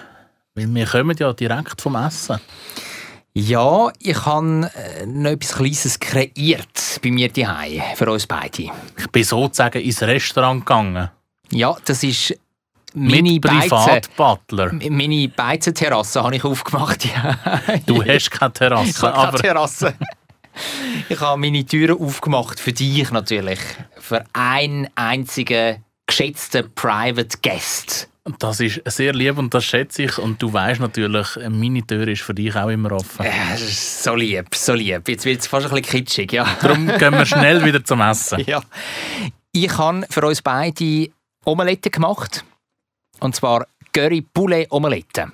[0.55, 2.39] Weil wir kommen ja direkt vom Essen.
[3.35, 8.71] Ja, ich habe äh, noch etwas Kleines kreiert bei mir daheim für uns beide.
[8.99, 11.11] Ich bin sozusagen ins Restaurant gegangen.
[11.51, 12.39] Ja, das ist
[12.93, 13.41] meine.
[13.41, 14.73] Privatbutler.
[14.91, 17.09] Meine Beizenterrasse habe ich aufgemacht.
[17.87, 18.91] Du hast keine Terrasse.
[18.91, 19.95] Ich habe keine Terrasse.
[21.09, 23.61] ich habe meine Türen aufgemacht für dich natürlich.
[23.99, 28.09] Für einen einzigen geschätzten Private Guest.
[28.39, 30.19] Das ist sehr lieb und das schätze ich.
[30.19, 33.27] Und du weißt natürlich, meine Tür ist für dich auch immer offen.
[33.27, 35.09] Ja, das ist so lieb, so lieb.
[35.09, 36.47] Jetzt wird es fast ein bisschen kitschig, ja.
[36.61, 38.45] Darum gehen wir schnell wieder zum Essen.
[38.47, 38.63] Ja.
[39.51, 41.11] Ich habe für uns beide
[41.45, 42.45] Omelette gemacht.
[43.19, 45.33] Und zwar Curry Poulet Omelette.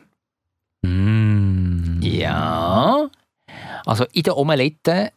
[0.82, 2.00] Mm.
[2.00, 3.06] Ja.
[3.84, 5.12] Also in der Omelette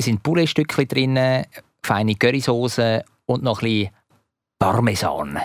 [0.00, 1.44] sind Pouletstückchen drin,
[1.82, 3.90] feine Currysoße und noch ein bisschen
[4.58, 5.38] Parmesan.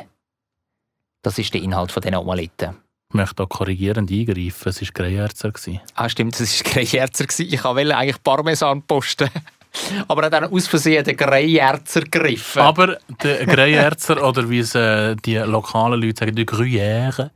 [1.25, 2.75] Das ist der Inhalt von dieser Omelette.
[3.09, 4.69] Ich möchte auch korrigierend eingreifen.
[4.69, 5.51] Es war Greyerzer.
[5.95, 7.25] Ah, stimmt, das war Greyerzer.
[7.39, 9.27] Ich wollte eigentlich Parmesan posten.
[10.07, 12.61] Aber er hat dann aus Versehen den Greyerzer gegriffen.
[12.61, 17.31] Aber der Greyerzer oder wie es äh, die lokalen Leute sagen, der Gruyère,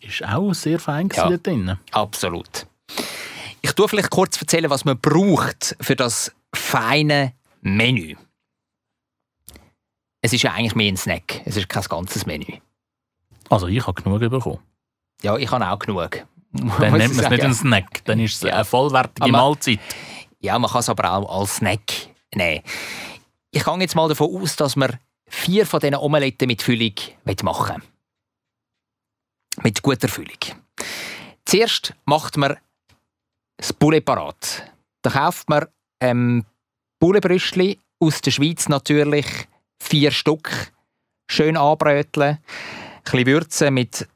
[0.00, 1.36] ist auch sehr fein ja.
[1.36, 1.76] drin.
[1.90, 2.68] Absolut.
[3.60, 8.14] Ich tue vielleicht kurz erzählen, was man braucht für das feine Menü.
[10.20, 11.40] Es ist ja eigentlich mehr ein Snack.
[11.44, 12.60] Es ist kein ganzes Menü.
[13.48, 14.58] Also ich habe genug bekommen.
[15.22, 16.24] Ja, ich habe auch genug.
[16.52, 18.04] Dann nennt man es nicht einen Snack.
[18.04, 18.54] Dann ist es Ja.
[18.56, 19.80] eine vollwertige Aber- Mahlzeit.
[20.40, 21.80] Ja, man kann es aber auch als Snack
[22.34, 22.62] nehmen.
[23.52, 26.94] Ich gehe jetzt mal davon aus, dass wir vier von diesen Omeletten mit Füllung
[27.42, 27.82] machen wollen.
[29.62, 30.38] Mit guter Füllung.
[31.44, 32.56] Zuerst macht man
[33.58, 34.64] das Poulet parat.
[35.02, 35.66] Da kauft man
[36.00, 36.44] ähm,
[36.98, 39.26] Pouletbrüstli aus der Schweiz natürlich,
[39.80, 40.72] vier Stück,
[41.30, 42.38] schön anbröteln,
[43.04, 44.08] bisschen würzen mit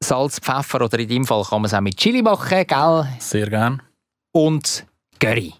[0.00, 3.08] Salz, Pfeffer oder in dem Fall kann man es auch mit Chili machen, gell?
[3.18, 3.82] Sehr gern.
[4.32, 4.86] und
[5.18, 5.54] Curry.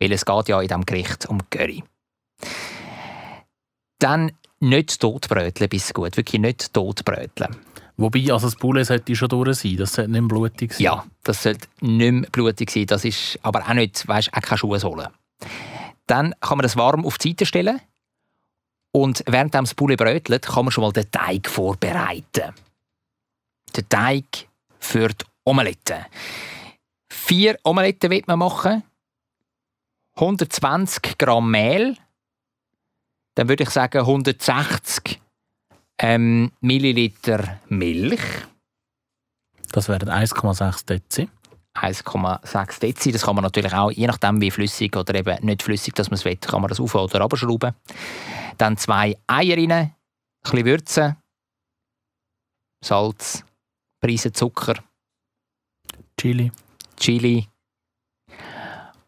[0.00, 1.82] Weil es geht ja in diesem Gericht um Curry.
[3.98, 6.16] Dann nicht totbröteln bis gut.
[6.16, 7.56] Wirklich nicht totbröteln.
[7.96, 9.76] Wobei, also das Poulet sollte schon durch sein.
[9.76, 10.84] Das sollte nicht mehr blutig sein.
[10.84, 12.86] Ja, das sollte nicht mehr blutig sein.
[12.86, 15.10] Das ist aber auch nicht, weißt, auch keine Schuhsohle.
[16.06, 17.80] Dann kann man das warm auf die Seite stellen.
[18.92, 22.54] Und während das Poulet brötelt, kann man schon mal den Teig vorbereiten.
[23.76, 24.48] Den Teig
[24.80, 26.06] für die Omelette.
[27.10, 28.82] Vier Omeletten wird man machen.
[30.16, 31.96] 120 Gramm Mehl.
[33.34, 35.20] Dann würde ich sagen 160
[36.00, 38.20] ähm, Milliliter Milch.
[39.72, 41.28] Das wären 1,6 Dezi.
[41.74, 43.12] 1,6 Dezi.
[43.12, 46.16] Das kann man natürlich auch, je nachdem wie flüssig oder eben nicht flüssig, dass man
[46.16, 47.74] es will, kann man das auf- oder abschrauben.
[48.58, 49.94] Dann zwei Eier rein, ein
[50.42, 51.16] bisschen Würzen,
[52.84, 53.44] Salz,
[54.00, 54.74] Prise Zucker,
[56.20, 56.50] Chili.
[56.98, 57.46] Chili.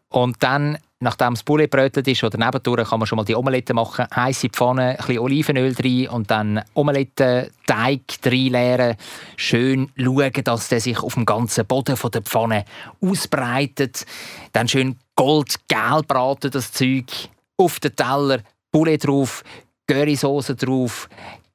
[0.09, 3.73] Und dann, nachdem das Poulet brötelt ist oder nebendurch, kann man schon mal die Omelette
[3.73, 4.07] machen.
[4.13, 8.97] Heiße Pfanne, ein bisschen Olivenöl rein und dann Omelette-Teig reinleeren.
[9.37, 12.65] Schön schauen, dass der sich auf dem ganzen Boden von der Pfanne
[13.01, 14.05] ausbreitet.
[14.51, 17.29] Dann schön goldgelb braten, das Zeug.
[17.57, 19.43] Auf den Teller, Poulet drauf,
[19.87, 21.09] Currysoße drauf,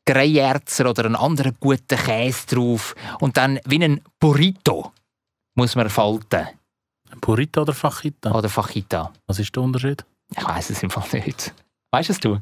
[0.04, 2.94] Greyerzer oder einen anderen guten Käse drauf.
[3.20, 4.92] Und dann wie ein Burrito
[5.54, 6.46] muss man falten.
[7.20, 8.32] Burrito oder Fajita?
[8.32, 9.12] Oder Fajita.
[9.26, 10.04] Was ist der Unterschied?
[10.36, 11.54] Ich weiß es im Fall nicht.
[11.92, 12.40] Weißt es du?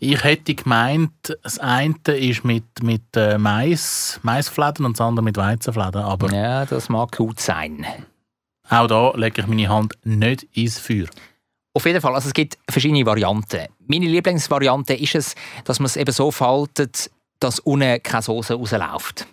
[0.00, 5.36] Ich hätte gemeint, das eine ist mit, mit äh, Mais, Maisfläden und das andere mit
[5.36, 6.02] Weizenfläden.
[6.02, 7.86] Aber Ja, das mag gut sein.
[8.68, 11.06] auch da lege ich meine Hand nicht ins Feuer.
[11.76, 13.66] Auf jeden Fall, also es gibt verschiedene Varianten.
[13.88, 15.34] Meine Lieblingsvariante ist es,
[15.64, 17.10] dass man es eben so faltet,
[17.40, 19.26] dass unten keine Soße rausläuft.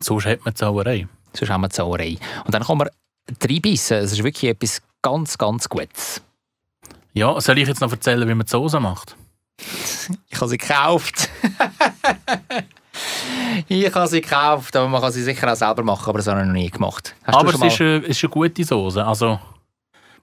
[0.00, 1.08] Sonst hat man die Sauerei.
[1.32, 2.16] Sonst haben wir die Sauerei.
[2.44, 2.90] Und dann kann man
[3.42, 3.98] reinbissen.
[3.98, 6.22] Es ist wirklich etwas ganz, ganz Gutes.
[7.12, 9.16] Ja, soll ich jetzt noch erzählen, wie man die Soße macht?
[10.30, 11.28] Ich habe sie gekauft.
[13.68, 16.40] ich habe sie gekauft, aber man kann sie sicher auch selber machen, aber das habe
[16.40, 17.14] ich noch nie gemacht.
[17.22, 19.04] Hast Aber es ist, eine, es ist eine gute Soße.
[19.04, 19.38] Also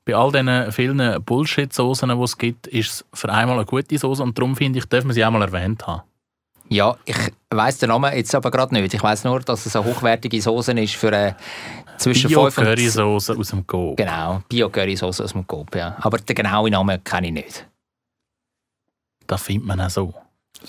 [0.09, 4.23] bei all diesen vielen Bullshit-Soßen, die es gibt, ist es für einmal eine gute Soße
[4.23, 6.01] und darum finde ich, darf man sie auch mal erwähnt haben.
[6.69, 7.17] Ja, ich
[7.49, 8.93] weiss den Namen jetzt aber gerade nicht.
[8.93, 11.33] Ich weiss nur, dass es eine hochwertige Soße ist für äh,
[11.97, 13.95] zwischen fünf und- Bio-Currysoße aus dem Go.
[13.95, 15.97] Genau, Bio-Curry-Soße aus dem Coop, ja.
[16.01, 17.67] Aber den genauen Namen kenne ich nicht.
[19.25, 20.13] Das findet man auch so.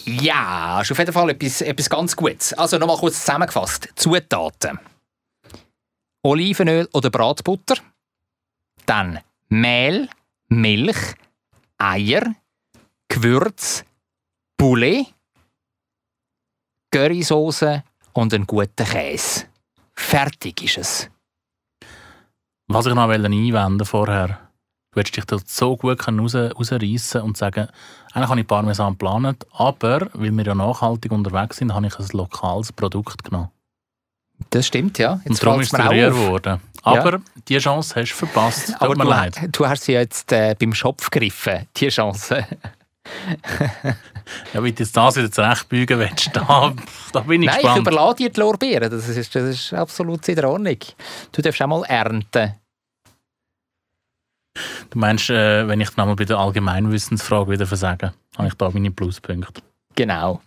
[0.05, 2.55] Ja, ist auf jeden Fall etwas, etwas ganz Gutes.
[2.55, 3.89] Also nochmal kurz zusammengefasst.
[3.95, 4.79] Zutaten.
[6.23, 7.77] Olivenöl oder Bratbutter.
[8.87, 9.21] Dann
[9.53, 10.09] Mehl,
[10.49, 11.17] Milch,
[11.77, 12.37] Eier,
[13.09, 13.85] Gewürz,
[14.57, 15.13] Poulet,
[16.93, 17.83] Currysoße
[18.13, 19.47] und einen guten Käse.
[19.93, 21.11] Fertig ist es.
[22.69, 24.39] Was ich noch einwenden vorher,
[24.93, 27.67] du hättest dich dort so gut können raus, rausreissen und sagen,
[28.13, 32.07] eigentlich habe ich Parmesan geplant, aber weil wir ja nachhaltig unterwegs sind, habe ich ein
[32.13, 33.51] lokales Produkt genommen.
[34.51, 35.21] Das stimmt, ja.
[35.25, 36.61] und darum ist es teuer geworden.
[36.83, 38.67] Aber die Chance hast du verpasst.
[38.69, 39.37] Tut Aber mir du, leid.
[39.53, 42.47] du hast sie jetzt äh, beim Schopf gegriffen, die Chance.
[44.55, 46.73] Ja, wie du jetzt das wieder zurechtbügen willst, da,
[47.13, 47.81] da bin ich Nein, ich gespannt.
[47.81, 48.91] überlade dir die Lorbeeren.
[48.91, 50.77] Das ist, das ist absolut in Ordnung.
[51.33, 52.55] Du darfst auch mal ernten.
[54.91, 58.71] Du meinst, äh, wenn ich dann einmal bei der Allgemeinwissensfrage wieder versage, habe ich da
[58.71, 59.63] meine Pluspunkte.
[59.95, 60.41] Genau.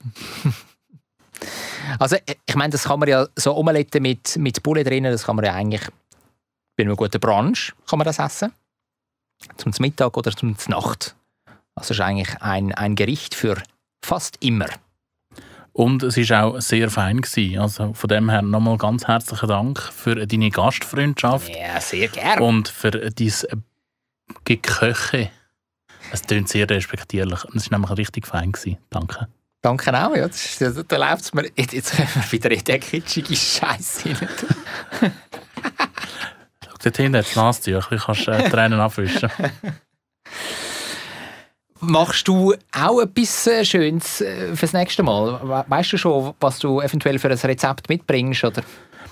[1.99, 5.35] also, ich meine, das kann man ja so Omelette mit, mit Bulle drinnen, das kann
[5.35, 5.81] man ja eigentlich
[6.75, 8.51] bei einer guten Branche kann man das essen.
[9.57, 11.15] Zum Mittag oder zum Nacht.
[11.75, 13.61] Also, es ist eigentlich ein, ein Gericht für
[14.03, 14.67] fast immer.
[15.73, 17.21] Und es war auch sehr fein.
[17.21, 17.57] Gewesen.
[17.59, 22.43] Also von dem her nochmal ganz herzlichen Dank für deine Gastfreundschaft Ja, sehr gerne.
[22.43, 23.63] und für dein
[24.45, 25.31] Geköche.
[26.11, 27.39] Es klingt sehr respektierlich.
[27.55, 28.51] Es war nämlich richtig fein.
[28.51, 28.77] Gewesen.
[28.91, 29.27] Danke.
[29.61, 30.15] Danke auch.
[30.15, 30.27] Ja.
[30.27, 31.49] Das ist, da läuft es mir.
[31.55, 35.11] Jetzt jetzt können wir wieder in den kitschige Scheiße rein.
[36.83, 39.29] Dort hinten, jetzt Nasentüchchen, kannst äh, Tränen abwischen.
[41.79, 45.39] Machst du auch etwas äh, Schönes äh, fürs nächste Mal?
[45.43, 48.43] We weißt du schon, was du eventuell für ein Rezept mitbringst?
[48.43, 48.63] Oder?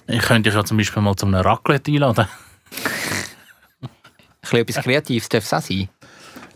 [0.08, 2.28] Ich könnte dich ja zum Beispiel mal zu einem Raclette einladen.
[3.82, 3.90] Ein
[4.42, 5.90] bisschen etwas Kreatives darf es auch sein.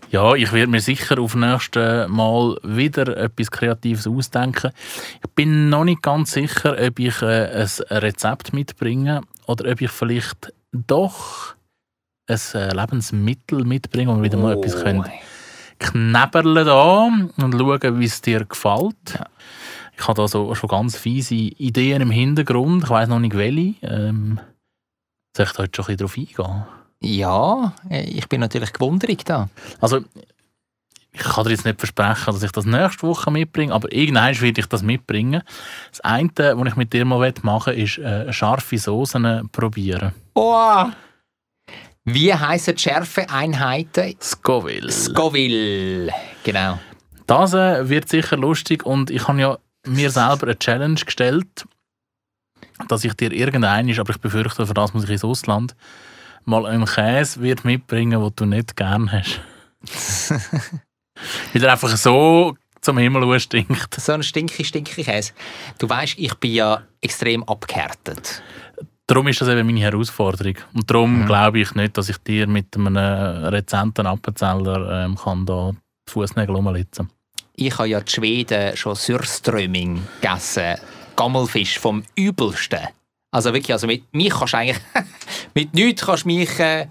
[0.09, 4.71] Ja, ich werde mir sicher auf nächste Mal wieder etwas Kreatives ausdenken.
[5.23, 9.91] Ich bin noch nicht ganz sicher, ob ich äh, ein Rezept mitbringe oder ob ich
[9.91, 10.53] vielleicht
[10.87, 11.55] doch
[12.27, 15.05] ein äh, Lebensmittel mitbringe, wo wir wieder mal etwas können
[15.79, 19.19] knäberlen da und schauen, wie es dir gefällt.
[19.97, 22.83] Ich habe da so schon ganz fiese Ideen im Hintergrund.
[22.83, 23.75] Ich weiß noch nicht welche.
[23.81, 24.39] Ähm,
[25.35, 26.65] soll ich da heute schon ein bisschen drauf eingehen?
[27.01, 29.49] Ja, ich bin natürlich gewundert da.
[29.79, 30.01] Also,
[31.11, 34.59] ich kann dir jetzt nicht versprechen, dass ich das nächste Woche mitbringe, aber irgendwann werde
[34.59, 35.41] ich das mitbringen.
[35.91, 40.13] Das eine, was ich mit dir mal machen will, ist äh, scharfe Soßen probieren.
[40.35, 40.85] Oh.
[42.03, 44.15] Wie heissen die Schärfeeinheiten?
[44.21, 44.91] Scoville.
[44.91, 46.13] Scoville.
[46.43, 46.79] Genau.
[47.25, 51.65] Das äh, wird sicher lustig und ich habe ja mir selber eine Challenge gestellt,
[52.87, 55.75] dass ich dir irgendein aber ich befürchte, für das muss ich ins Ausland,
[56.43, 59.39] mal einen Käse wird mitbringen, den du nicht gern hast.
[61.53, 63.95] Weil er einfach so zum Himmel stinkt.
[63.95, 65.33] So ein stinky, stinky Käse.
[65.79, 68.43] Du weißt, ich bin ja extrem abgehärtet.
[69.07, 70.55] Darum ist das eben meine Herausforderung.
[70.73, 75.73] Und darum glaube ich nicht, dass ich dir mit einem rezenten Appenzeller ähm, kann da
[76.07, 77.09] die Fußnägel rumlitzen.
[77.55, 80.75] Ich habe ja die Schweden schon Surströmming gegessen.
[81.15, 82.87] Gammelfisch vom Übelsten.
[83.31, 84.81] Also wirklich, also mit mich kannst du eigentlich,
[85.53, 86.87] mit nichts kannst du mich äh,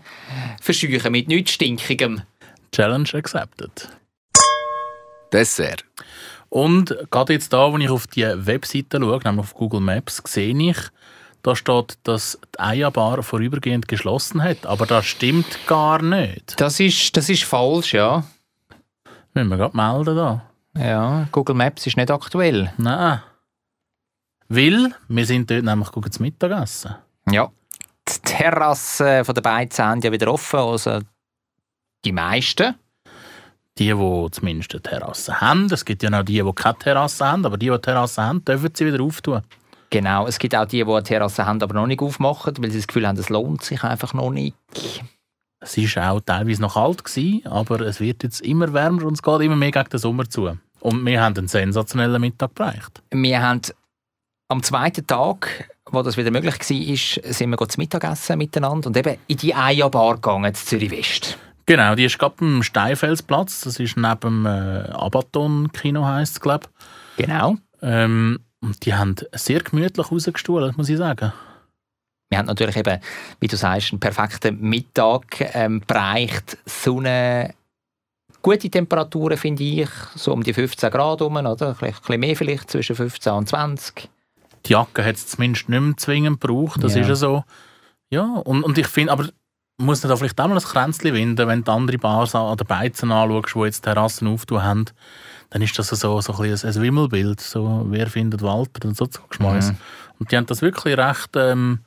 [0.61, 2.22] verscheuchen, mit nichts Stinkigem.
[2.70, 3.88] Challenge accepted.
[5.33, 5.85] Dessert.
[6.48, 10.57] Und gerade jetzt da, wo ich auf die Webseite schaue, nämlich auf Google Maps, sehe
[10.57, 10.77] ich,
[11.44, 14.64] da steht, dass die Eierbar vorübergehend geschlossen hat.
[14.64, 16.59] Aber das stimmt gar nicht.
[16.59, 18.24] Das ist, das ist falsch, ja.
[19.35, 20.42] Müssen wir gerade melden da.
[20.76, 22.72] Ja, Google Maps ist nicht aktuell.
[22.78, 23.20] Nein.
[24.48, 26.94] Weil wir sind dort nämlich gucken zum Mittagessen.
[27.30, 27.50] Ja.
[28.09, 31.00] Die Terrassen von der Beizen haben ja wieder offen, also
[32.07, 32.74] die meisten.
[33.78, 35.66] Die, die zumindest eine Terrasse haben.
[35.66, 38.70] Es gibt ja noch die, die keine Terrasse haben, aber die, die Terrasse haben, dürfen
[38.74, 39.42] sie wieder auftun.
[39.94, 42.78] Genau, es gibt auch die, die eine Terrasse haben, aber noch nicht aufmachen, weil sie
[42.78, 44.57] das Gefühl haben, es lohnt sich einfach noch nicht.
[45.61, 49.22] Es war auch teilweise noch kalt, gewesen, aber es wird jetzt immer wärmer und es
[49.22, 50.50] geht immer mehr gegen den Sommer zu.
[50.80, 53.04] Und wir haben einen sensationellen Mittag gebracht.
[53.12, 53.61] Wir haben
[54.48, 59.16] am zweiten Tag, wo das wieder möglich war, sind wir zum Mittagessen miteinander und eben
[59.28, 61.38] in die Eierbar gegangen, in Zürich West.
[61.66, 63.61] Genau, die ist gerade am Steinfelsplatz.
[63.61, 66.66] Das ist neben dem äh, Abaton-Kino, heisst es, glaube
[67.16, 67.26] ich.
[67.26, 67.59] Genau.
[67.80, 71.33] Ähm, und die haben sehr gemütlich rausgestuhlt, muss ich sagen.
[72.31, 73.00] Wir haben natürlich eben,
[73.40, 76.57] wie du sagst, einen perfekten Mittag ähm, bereicht.
[76.66, 77.55] Sonne,
[78.42, 81.77] gute Temperaturen, finde ich, so um die 15 Grad rum, oder?
[81.81, 84.09] Ein bisschen mehr vielleicht, zwischen 15 und 20.
[84.66, 87.03] Die Jacke hat es zumindest nicht mehr zwingend gebraucht, das Ja.
[87.03, 87.44] ist ja so.
[88.11, 89.29] Ja, und, und ich finde, aber
[89.77, 92.64] muss nicht da vielleicht auch mal ein Kränzchen winden, wenn du andere Bars an der
[92.64, 94.85] Beizen anschaust, die jetzt Terrassen auftun haben,
[95.50, 99.69] dann ist das so, so ein, ein Wimmelbild, so «Wer findet Walter?» und so Geschmäus.
[99.69, 99.77] Mhm.
[100.19, 101.81] Und die haben das wirklich recht ähm,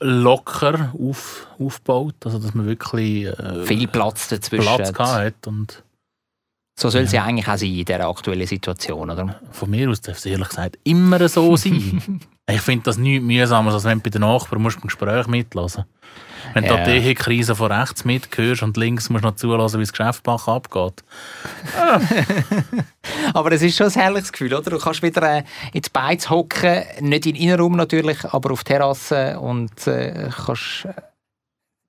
[0.00, 4.64] locker auf, aufgebaut, also dass man wirklich äh, Viel Platz dazwischen.
[4.64, 5.82] Platz hat und
[6.78, 9.40] So soll es ja eigentlich auch sein in dieser aktuellen Situation, oder?
[9.50, 12.20] von mir aus darf es ehrlich gesagt immer so sein.
[12.46, 15.84] ich finde das nichts mühsamer, als wenn du bei den Nachbarn musst beim Gespräch mitlassen
[16.52, 16.76] Wenn du Ja.
[16.76, 20.46] da die Ehekrise von rechts mithörst und links musst du noch zulassen, wie das Geschäftsbach
[20.46, 21.02] abgeht.
[23.34, 24.70] Aber es ist schon ein herrliches Gefühl, oder?
[24.70, 25.42] Du kannst wieder äh,
[25.72, 30.92] in die Beiz hocken, nicht in Innenraum natürlich, aber auf Terrasse und äh, kannst äh,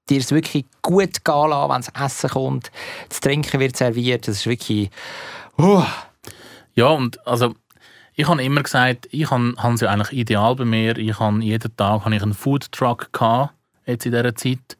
[0.09, 2.71] dir es wirklich gut gehen lassen, wenn das Essen kommt.
[3.09, 4.89] Das Trinken wird serviert, das ist wirklich...
[5.57, 5.83] Uh,
[6.75, 7.55] Ja, und also
[8.15, 10.97] ich habe immer gesagt, ich habe es ja eigentlich ideal bei mir.
[10.97, 13.53] Ich habe jeden Tag habe ich einen Foodtruck gehabt,
[13.85, 14.77] jetzt in dieser Zeit.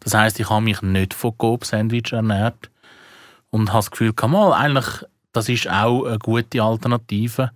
[0.00, 2.70] Das heißt, ich habe mich nicht von Coop-Sandwich ernährt
[3.50, 4.86] und habe das Gefühl, mal, eigentlich,
[5.32, 7.50] das ist auch eine gute Alternative.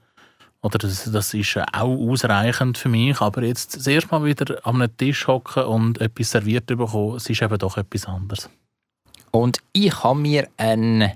[0.63, 3.21] Oder das, das ist auch ausreichend für mich.
[3.21, 7.29] Aber jetzt das erste Mal wieder an einem Tisch hocken und etwas serviert bekommen, es
[7.29, 8.51] ist eben doch etwas anderes.
[9.31, 11.13] Und ich habe mir einen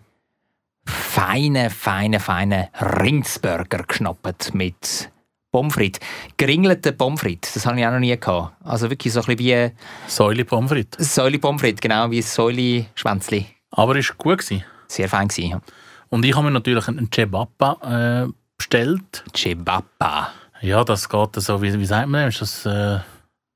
[0.87, 5.11] feinen, feinen, feinen Rindsburger geschnappt mit
[5.53, 6.01] Pommes frites.
[6.37, 8.55] Geringelte Pommes frites, das habe ich auch noch nie gehabt.
[8.64, 9.72] Also wirklich so ein bisschen wie...
[10.09, 11.14] Säule Pommes frites.
[11.14, 13.47] Säule Pommes frites, genau, wie Säule Schwänzli.
[13.70, 14.39] Aber es war gut.
[14.39, 14.64] Gewesen.
[14.89, 15.61] Sehr fein gewesen, ja.
[16.11, 19.24] Und ich habe mir natürlich einen Cebappa äh, bestellt.
[19.32, 20.32] Cebappa?
[20.61, 23.01] Ja, das geht so, wie, wie sagt man, ist das äh,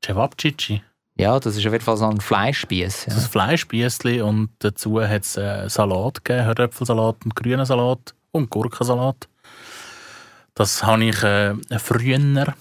[0.04, 0.82] Cevapcici?
[1.18, 3.06] Ja, das ist auf jeden Fall so ein Fleischspieß.
[3.06, 3.14] Ja.
[3.14, 9.28] Das Fleischspießli und dazu hat es äh, Salat gegeben, Höröpfelsalat und grünen Salat und Gurkensalat.
[10.54, 12.54] Das habe ich äh, früher,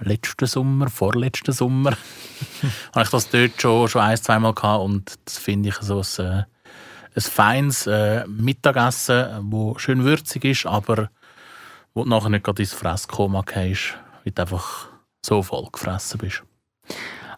[0.00, 1.92] letzten Sommer, vorletzten Sommer,
[2.94, 6.26] habe ich das dort schon, schon ein, zweimal gehabt und das finde ich so ein,
[6.26, 6.44] äh,
[7.14, 11.10] ein feines äh, Mittagessen, das schön würzig ist, aber
[11.94, 14.88] wo du nachher nicht gerade ins Fresskoma gehst, weil du einfach
[15.24, 16.42] so voll gefressen bist.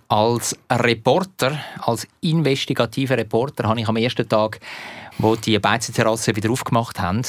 [0.08, 4.60] Als Reporter, als investigativer Reporter, habe ich am ersten Tag,
[5.18, 7.22] wo die Beizenterrasse wieder aufgemacht haben,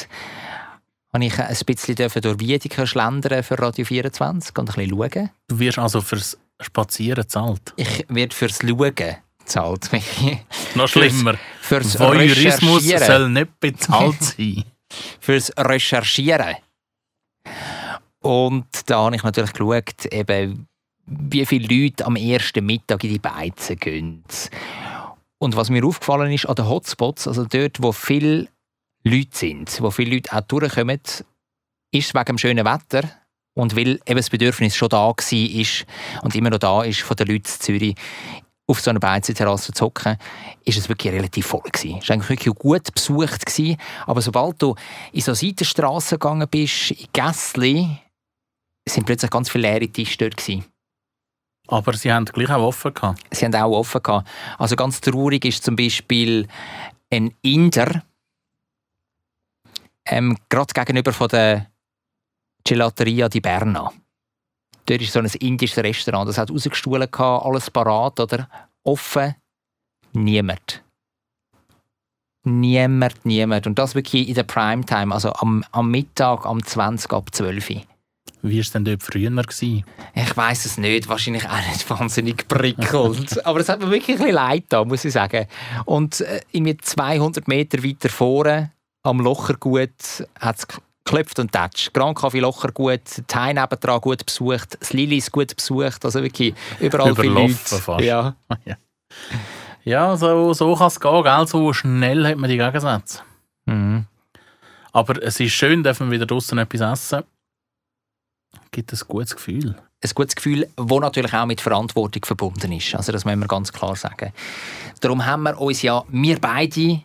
[1.14, 5.30] habe ich ein bisschen durch Wiedeke schlendern für Radio 24 und ein bisschen schauen.
[5.48, 7.74] Du wirst also fürs Spazieren gezahlt?
[7.76, 9.90] Ich werde fürs Schauen gezahlt.
[10.76, 11.36] Noch schlimmer.
[11.62, 14.64] Fürs, fürs Voyeurismus soll nicht bezahlt sein.
[15.20, 16.56] fürs Recherchieren.
[18.20, 20.68] Und da habe ich natürlich geschaut, eben,
[21.08, 24.24] wie viele Leute am ersten Mittag in die Beizen gehen.
[25.40, 28.50] Und was mir aufgefallen ist, an den Hotspots, also dort, wo viele
[29.04, 31.00] Leute sind, wo viele Leute auch durchkommen,
[31.92, 33.10] ist es wegen dem schönen Wetter
[33.54, 37.28] und weil eben das Bedürfnis schon da war und immer noch da ist von den
[37.28, 37.96] Leuten in Zürich,
[38.70, 40.18] auf so einer Beizenterrasse zu hocken,
[40.66, 42.00] ist es wirklich relativ voll gewesen.
[42.02, 44.76] Es war eigentlich wirklich gut besucht gewesen, aber sobald du
[45.14, 47.98] in so Seitenstraßen gegangen bist, in Gässli,
[48.86, 50.66] sind plötzlich ganz viele leere Tische dort gewesen.
[51.68, 53.22] Aber sie haben gleich auch offen gehabt.
[53.32, 54.28] Sie haben auch offen gehabt.
[54.58, 56.48] Also ganz traurig ist zum Beispiel
[57.12, 58.04] ein Inder,
[60.06, 61.68] ähm, gerade gegenüber von der
[62.64, 63.92] Gelateria di Berna.
[64.86, 66.30] Dort ist so ein indisches Restaurant.
[66.30, 68.50] Das hat rausgestohlen, alles parat, oder?
[68.84, 69.36] Offen.
[70.14, 70.84] Niemand.
[72.44, 73.68] Niemand, niemand.
[73.68, 77.82] Und das wirklich in der Primetime, also am, am Mittag, am 20 ab 12 Uhr.
[78.42, 79.30] Wie war es denn dort früher?
[79.30, 79.84] Gewesen?
[80.14, 81.10] Ich weiß es nicht.
[81.10, 83.46] Wahrscheinlich auch nicht wahnsinnig prickelnd.
[83.46, 85.48] Aber es hat mir wirklich ein bisschen leid da, muss ich sagen.
[85.86, 88.72] Und äh, irgendwie 200 Meter weiter vorne,
[89.04, 89.90] am Lochergut,
[90.40, 91.94] hat es geklopft und tätscht.
[91.94, 93.02] Grand Café Lochergut,
[93.34, 96.04] Hai nebendran gut besucht, das Lili ist gut besucht.
[96.06, 97.54] Also wirklich überall viele Leute.
[97.56, 98.04] Fast.
[98.04, 98.36] Ja.
[98.66, 98.76] ja.
[99.84, 101.48] Ja, so, so kann es gehen, gell?
[101.48, 103.22] so schnell hat man die Gegensätze.
[103.66, 104.06] Mhm.
[104.92, 107.24] Aber es ist schön, dass wir wieder draußen etwas essen
[108.72, 109.76] gibt ein gutes Gefühl.
[110.04, 112.94] Ein gutes Gefühl, das natürlich auch mit Verantwortung verbunden ist.
[112.96, 114.32] Also das müssen wir ganz klar sagen.
[115.02, 117.02] Darum haben wir uns ja, wir beide,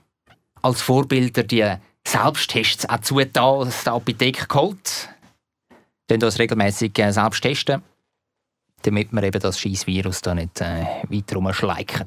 [0.61, 1.75] als Vorbilder die
[2.07, 5.09] Selbsttests auch zugetan aus der Apotheke geholt.
[6.09, 7.83] Wir uns regelmäßig äh, selbst testen,
[8.83, 12.07] damit wir eben das scheiß Virus da nicht äh, weiter rumschleichen.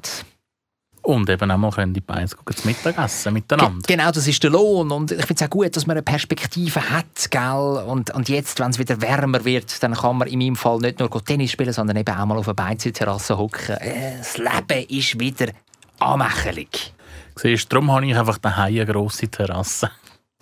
[1.06, 3.86] Und eben auch mal können die Beine zu Mittagessen miteinander.
[3.86, 4.90] Ge genau, das ist der Lohn.
[4.90, 7.30] Und ich finde es auch gut, dass man eine Perspektive hat.
[7.30, 7.84] Gell?
[7.86, 10.98] Und, und jetzt, wenn es wieder wärmer wird, dann kann man in meinem Fall nicht
[10.98, 13.76] nur Tennis spielen, sondern eben auch mal auf einer Beinzeit-Terrasse hocken.
[13.76, 15.52] Äh, das Leben ist wieder
[16.00, 16.92] anmächelig.
[17.36, 19.92] Siehst, darum habe ich einfach daheim eine grosse Terrasse.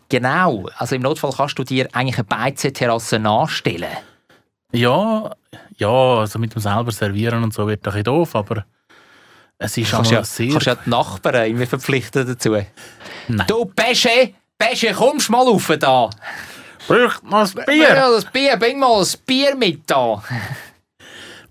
[0.09, 0.71] Genau.
[0.79, 3.99] Also im Notfall kannst du dir eigentlich eine Beinzeit-Terrasse nachstellen.
[4.73, 5.31] Ja,
[5.77, 8.65] ja, also mit dem selber servieren und so wird ein doof, aber
[9.59, 10.51] es ist kannst ja, sehr...
[10.51, 12.57] Kannst ja die Nachbarn irgendwie verpflichten dazu?
[13.29, 13.47] Nein.
[13.47, 16.11] Du, Pesche, Pesche, kommst mal rauf da.
[16.87, 17.95] Braucht mal ein Bier?
[17.95, 20.23] Ja, das Bier, bring mal ein Bier mit da.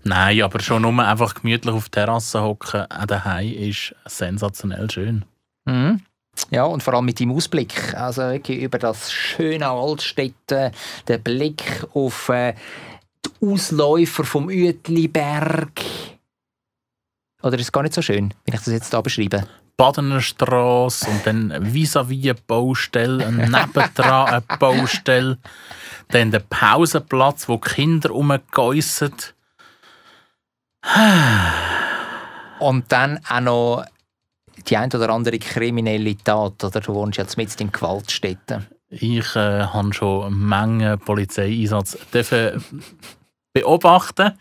[0.04, 5.24] Nein, aber schon nur einfach gemütlich auf der Terrasse hocken an daheim ist sensationell schön.
[5.64, 6.02] Mhm.
[6.50, 7.94] Ja, und vor allem mit dem Ausblick.
[7.94, 10.72] Also wirklich über das schöne Altstädte,
[11.08, 12.54] der Blick auf äh,
[13.24, 15.80] die Ausläufer vom Uetliberg.
[17.44, 19.46] Oder ist es gar nicht so schön, wenn ich das jetzt hier beschreibe?
[19.76, 25.38] Badener Straße und dann vis-à-vis eine Baustelle, nebendran eine Baustelle,
[26.08, 29.12] dann der Pausenplatz, wo Kinder rumgeissen.
[32.60, 33.84] und dann auch noch
[34.66, 38.66] die ein oder andere kriminelle Tat, oder du wohnst jetzt mit in Gewaltstätten.
[38.88, 42.64] Ich äh, habe schon Menge Polizeieinsatz dürfen
[43.54, 44.32] beobachten.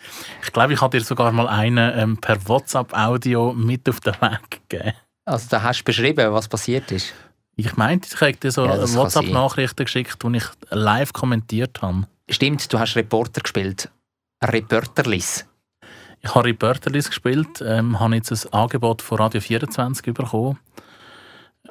[0.43, 4.61] Ich glaube, ich habe dir sogar mal einen ähm, per WhatsApp-Audio mit auf den Weg
[4.68, 4.93] gegeben.
[5.24, 7.14] Also da hast du beschrieben, was passiert ist.
[7.55, 12.07] Ich meinte, ich habe dir so Ja, WhatsApp-Nachrichten geschickt, die ich live kommentiert habe.
[12.30, 13.89] Stimmt, du hast Reporter gespielt.
[14.43, 15.45] Reporterlis.
[16.22, 20.57] Ich habe Reporterlis gespielt, ähm, habe jetzt ein Angebot von Radio 24 bekommen.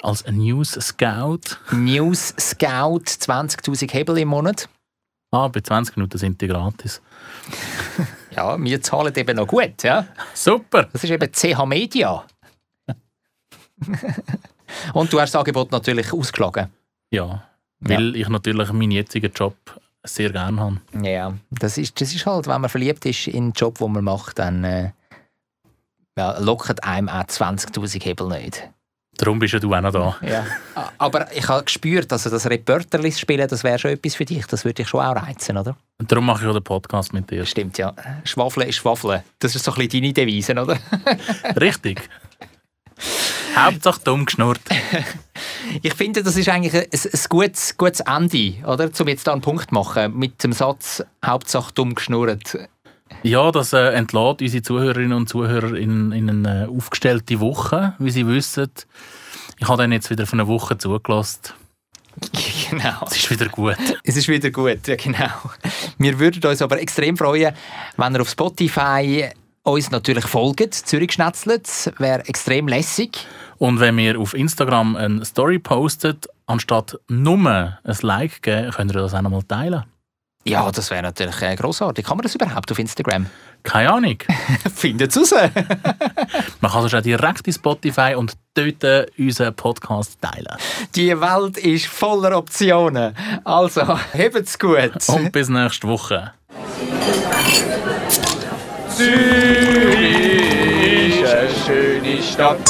[0.01, 1.57] Als News Scout.
[1.71, 4.69] News Scout, 20'000 Hebel im Monat.
[5.33, 7.01] Ah, bei 20 Minuten sind die gratis.
[8.35, 10.07] Ja, wir zahlen eben noch gut, ja.
[10.33, 10.89] Super!
[10.91, 12.23] Das ist eben CH Media.
[14.93, 16.69] Und du hast das Angebot natürlich ausgeschlagen.
[17.11, 17.43] Ja,
[17.79, 19.55] weil ich natürlich meinen jetzigen Job
[20.03, 20.81] sehr gerne habe.
[20.99, 24.03] Ja, das ist, das ist halt, wenn man verliebt ist in den Job, den man
[24.03, 24.89] macht, dann äh,
[26.17, 28.67] ja, lockt einem auch 20'000 Hebel nicht.
[29.17, 30.17] Darum bist ja du auch noch da.
[30.27, 30.45] Ja.
[30.97, 34.45] Aber ich habe gespürt, also das Reporterlist spielen, das wäre schon etwas für dich.
[34.47, 35.77] Das würde dich schon auch reizen, oder?
[35.99, 37.45] Und darum mache ich auch den Podcast mit dir.
[37.45, 37.93] Stimmt, ja.
[38.23, 39.21] Schwafeln ist Schwafeln.
[39.39, 40.77] Das ist so ein bisschen deine Devise, oder?
[41.61, 42.01] Richtig.
[43.55, 44.61] Hauptsache dumm geschnurrt.
[45.81, 48.89] Ich finde, das ist eigentlich ein, ein gutes, gutes Ende, oder?
[48.99, 52.57] Um jetzt da einen Punkt zu machen mit dem Satz «Hauptsache dumm geschnurrt».
[53.21, 58.27] Ja, das äh, entlädt unsere Zuhörerinnen und Zuhörer in, in eine aufgestellte Woche, wie sie
[58.27, 58.71] wissen.
[59.59, 61.53] Ich habe dann jetzt wieder für eine Woche zugelassen.
[62.69, 63.05] Genau.
[63.05, 63.77] Es ist wieder gut.
[64.03, 65.29] Es ist wieder gut, ja genau.
[65.97, 67.53] Wir würden uns aber extrem freuen,
[67.97, 69.29] wenn ihr auf Spotify
[69.63, 70.73] uns natürlich folgt.
[70.73, 73.27] Zürich Schnetzlet wäre extrem lässig.
[73.57, 79.01] Und wenn wir auf Instagram eine Story postet, anstatt nur ein Like geben, könnt ihr
[79.01, 79.83] das auch noch mal teilen.
[80.45, 82.05] Ja, das wäre natürlich äh, grossartig.
[82.05, 83.27] Kann man das überhaupt auf Instagram?
[83.63, 84.17] Keine Ahnung.
[84.75, 85.39] Findet es raus.
[86.59, 90.57] Man kann sonst auch direkt in Spotify und dort äh, unseren Podcast teilen.
[90.95, 93.15] Die Welt ist voller Optionen.
[93.45, 95.07] Also, habt's gut.
[95.07, 96.33] Und bis nächste Woche.
[98.89, 100.01] Zürich
[101.21, 102.69] ist eine schöne Stadt.